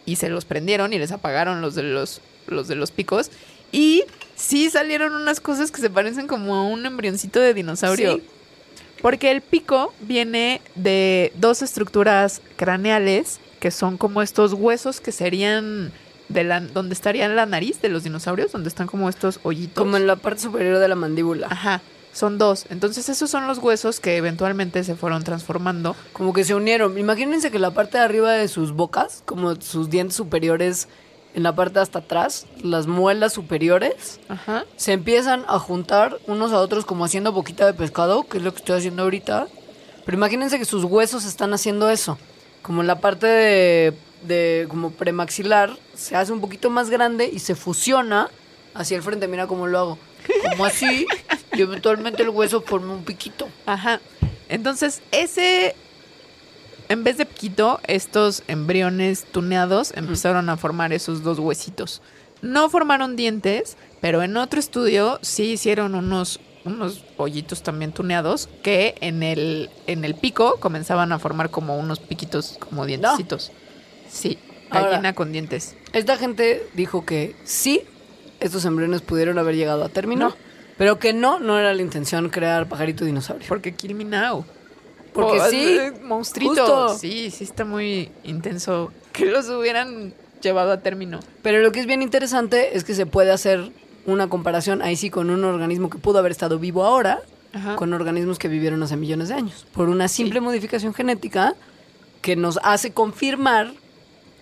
[0.07, 3.31] Y se los prendieron y les apagaron los de los, los de los picos.
[3.73, 4.05] Y
[4.35, 8.17] sí salieron unas cosas que se parecen como a un embrioncito de dinosaurio.
[8.17, 8.23] Sí.
[9.03, 15.93] Porque el pico viene de dos estructuras craneales que son como estos huesos que serían
[16.35, 19.83] de la donde estaría la nariz de los dinosaurios, donde están como estos hoyitos.
[19.83, 21.47] Como en la parte superior de la mandíbula.
[21.51, 21.81] Ajá,
[22.13, 22.67] son dos.
[22.69, 25.97] Entonces esos son los huesos que eventualmente se fueron transformando.
[26.13, 26.99] Como que se unieron.
[26.99, 30.89] Imagínense que la parte de arriba de sus bocas, como sus dientes superiores
[31.35, 34.65] en la parte hasta atrás, las muelas superiores, Ajá.
[34.77, 38.53] se empiezan a juntar unos a otros como haciendo boquita de pescado, que es lo
[38.53, 39.49] que estoy haciendo ahorita.
[40.05, 42.19] Pero imagínense que sus huesos están haciendo eso.
[42.63, 43.95] Como en la parte de,
[44.27, 48.31] de como premaxilar, se hace un poquito más grande y se fusiona
[48.75, 49.29] hacia el frente.
[49.29, 49.99] Mira cómo lo hago.
[50.51, 51.07] Como así,
[51.53, 53.49] y eventualmente el hueso forma un piquito.
[53.67, 54.01] Ajá.
[54.49, 55.75] Entonces, ese.
[56.89, 62.03] En vez de piquito, estos embriones tuneados empezaron a formar esos dos huesitos.
[62.43, 68.97] No formaron dientes, pero en otro estudio sí hicieron unos, unos pollitos también tuneados que
[69.01, 73.51] en el, en el pico comenzaban a formar como unos piquitos, como dientecitos.
[74.15, 74.39] Sí,
[74.71, 75.75] Ahora- gallina con dientes.
[75.93, 77.83] Esta gente dijo que sí,
[78.41, 80.37] estos embriones pudieron haber llegado a término, No.
[80.79, 83.47] pero que no, no era la intención crear pajarito dinosaurio.
[83.49, 84.45] Porque Kill Me Now.
[85.13, 86.55] Porque Oh, sí, eh, monstruito.
[86.65, 86.99] justo.
[86.99, 90.13] Sí, sí está muy intenso que los hubieran
[90.43, 91.21] llevado a término.
[91.43, 93.71] Pero lo que es bien interesante es que se puede hacer
[94.07, 97.21] una comparación ahí sí con un organismo que pudo haber estado vivo ahora,
[97.53, 97.77] Ajá.
[97.77, 101.55] con organismos que vivieron hace millones de años, por una simple modificación genética
[102.21, 103.73] que nos hace confirmar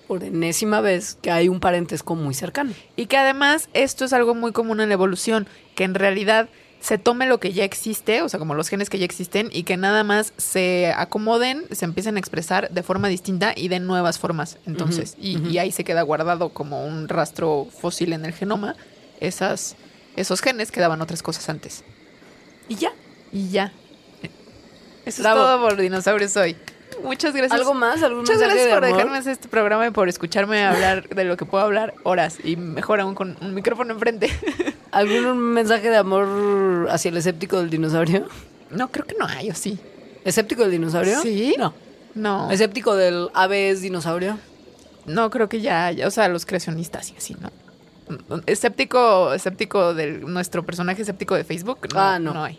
[0.07, 2.73] por enésima vez que hay un parentesco muy cercano.
[2.97, 6.49] Y que además esto es algo muy común en la evolución, que en realidad
[6.81, 9.63] se tome lo que ya existe, o sea, como los genes que ya existen, y
[9.63, 14.19] que nada más se acomoden, se empiecen a expresar de forma distinta y de nuevas
[14.19, 14.59] formas.
[14.67, 18.75] Entonces, y, y ahí se queda guardado como un rastro fósil en el genoma,
[19.21, 19.77] esas,
[20.17, 21.85] esos genes que daban otras cosas antes.
[22.69, 22.93] Y ya.
[23.33, 23.73] Y ya.
[25.07, 25.41] Eso Bravo.
[25.41, 26.57] es todo por dinosaurios hoy.
[27.03, 27.59] Muchas gracias.
[27.59, 28.03] ¿Algo más?
[28.03, 28.97] ¿Algún Muchas gracias de por amor?
[28.97, 32.57] dejarme hacer este programa y por escucharme hablar de lo que puedo hablar horas y
[32.57, 34.31] mejor aún con un micrófono enfrente.
[34.91, 38.27] ¿Algún mensaje de amor hacia el escéptico del dinosaurio?
[38.71, 39.79] No, creo que no hay, o sí.
[40.25, 41.21] ¿Escéptico del dinosaurio?
[41.21, 41.55] ¿Sí?
[41.59, 41.75] No.
[42.15, 42.51] No.
[42.51, 44.39] ¿Escéptico del ave es dinosaurio?
[45.07, 47.51] No, creo que ya, ya, o sea, los creacionistas y así, ¿no?
[48.47, 51.89] Escéptico, escéptico de nuestro personaje escéptico de Facebook.
[51.93, 52.35] No, Ah, no.
[52.35, 52.59] No hay.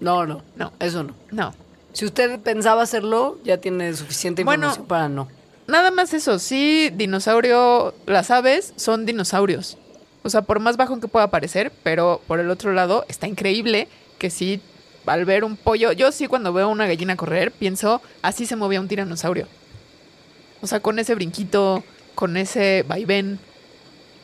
[0.00, 0.42] No, no.
[0.56, 0.72] No.
[0.78, 1.14] Eso no.
[1.30, 1.52] No.
[1.92, 4.66] Si usted pensaba hacerlo, ya tiene suficiente Bueno.
[4.68, 5.28] información para no.
[5.66, 9.78] Nada más eso, sí, dinosaurio, las aves son dinosaurios.
[10.22, 13.88] O sea, por más bajo que pueda parecer, pero por el otro lado está increíble
[14.18, 14.60] que sí,
[15.06, 18.80] al ver un pollo, yo sí cuando veo una gallina correr, pienso, así se movía
[18.80, 19.46] un tiranosaurio.
[20.60, 21.82] O sea, con ese brinquito,
[22.14, 23.38] con ese vaivén.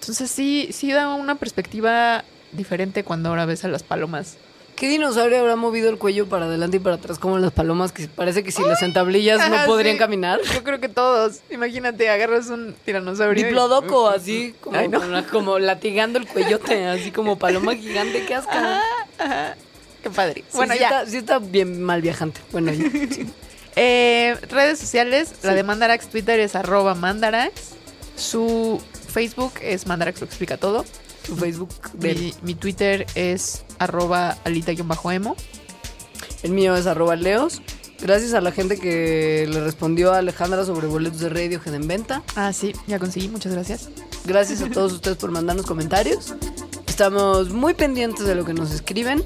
[0.00, 4.36] Entonces sí, sí da una perspectiva diferente cuando ahora ves a las palomas.
[4.76, 8.08] ¿Qué dinosaurio habrá movido el cuello para adelante y para atrás como las palomas que
[8.08, 9.98] parece que si las entablillas no Ajá, podrían sí.
[9.98, 10.38] caminar?
[10.54, 11.40] Yo creo que todos.
[11.50, 13.40] Imagínate, agarras un tiranosaurio.
[13.42, 15.00] y- Diplodoco, así, como, Ay, no.
[15.00, 18.82] con la- como latigando el cuellote, así como paloma gigante, qué asca.
[20.02, 20.44] Qué padre.
[20.50, 20.86] Sí, bueno, sí ya.
[20.88, 22.40] Está, sí está bien mal viajante.
[22.52, 22.84] Bueno, ya.
[23.78, 27.52] Eh, redes sociales, la de Mandarax Twitter es arroba Mandarax.
[28.16, 28.80] Su
[29.12, 30.86] Facebook es Mandarax lo explica todo.
[31.34, 31.70] Facebook
[32.00, 35.36] Mi, mi Twitter es arroba alita-emo.
[36.42, 37.62] El mío es arroba leos.
[38.00, 42.22] Gracias a la gente que le respondió a Alejandra sobre boletos de Radiohead en venta.
[42.34, 43.88] Ah, sí, ya conseguí, muchas gracias.
[44.26, 46.34] Gracias a todos ustedes por mandarnos comentarios.
[46.86, 49.24] Estamos muy pendientes de lo que nos escriben.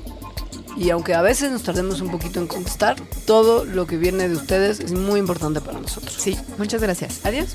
[0.77, 2.97] Y aunque a veces nos tardemos un poquito en contestar,
[3.27, 6.17] todo lo que viene de ustedes es muy importante para nosotros.
[6.19, 7.21] Sí, muchas gracias.
[7.25, 7.55] Adiós.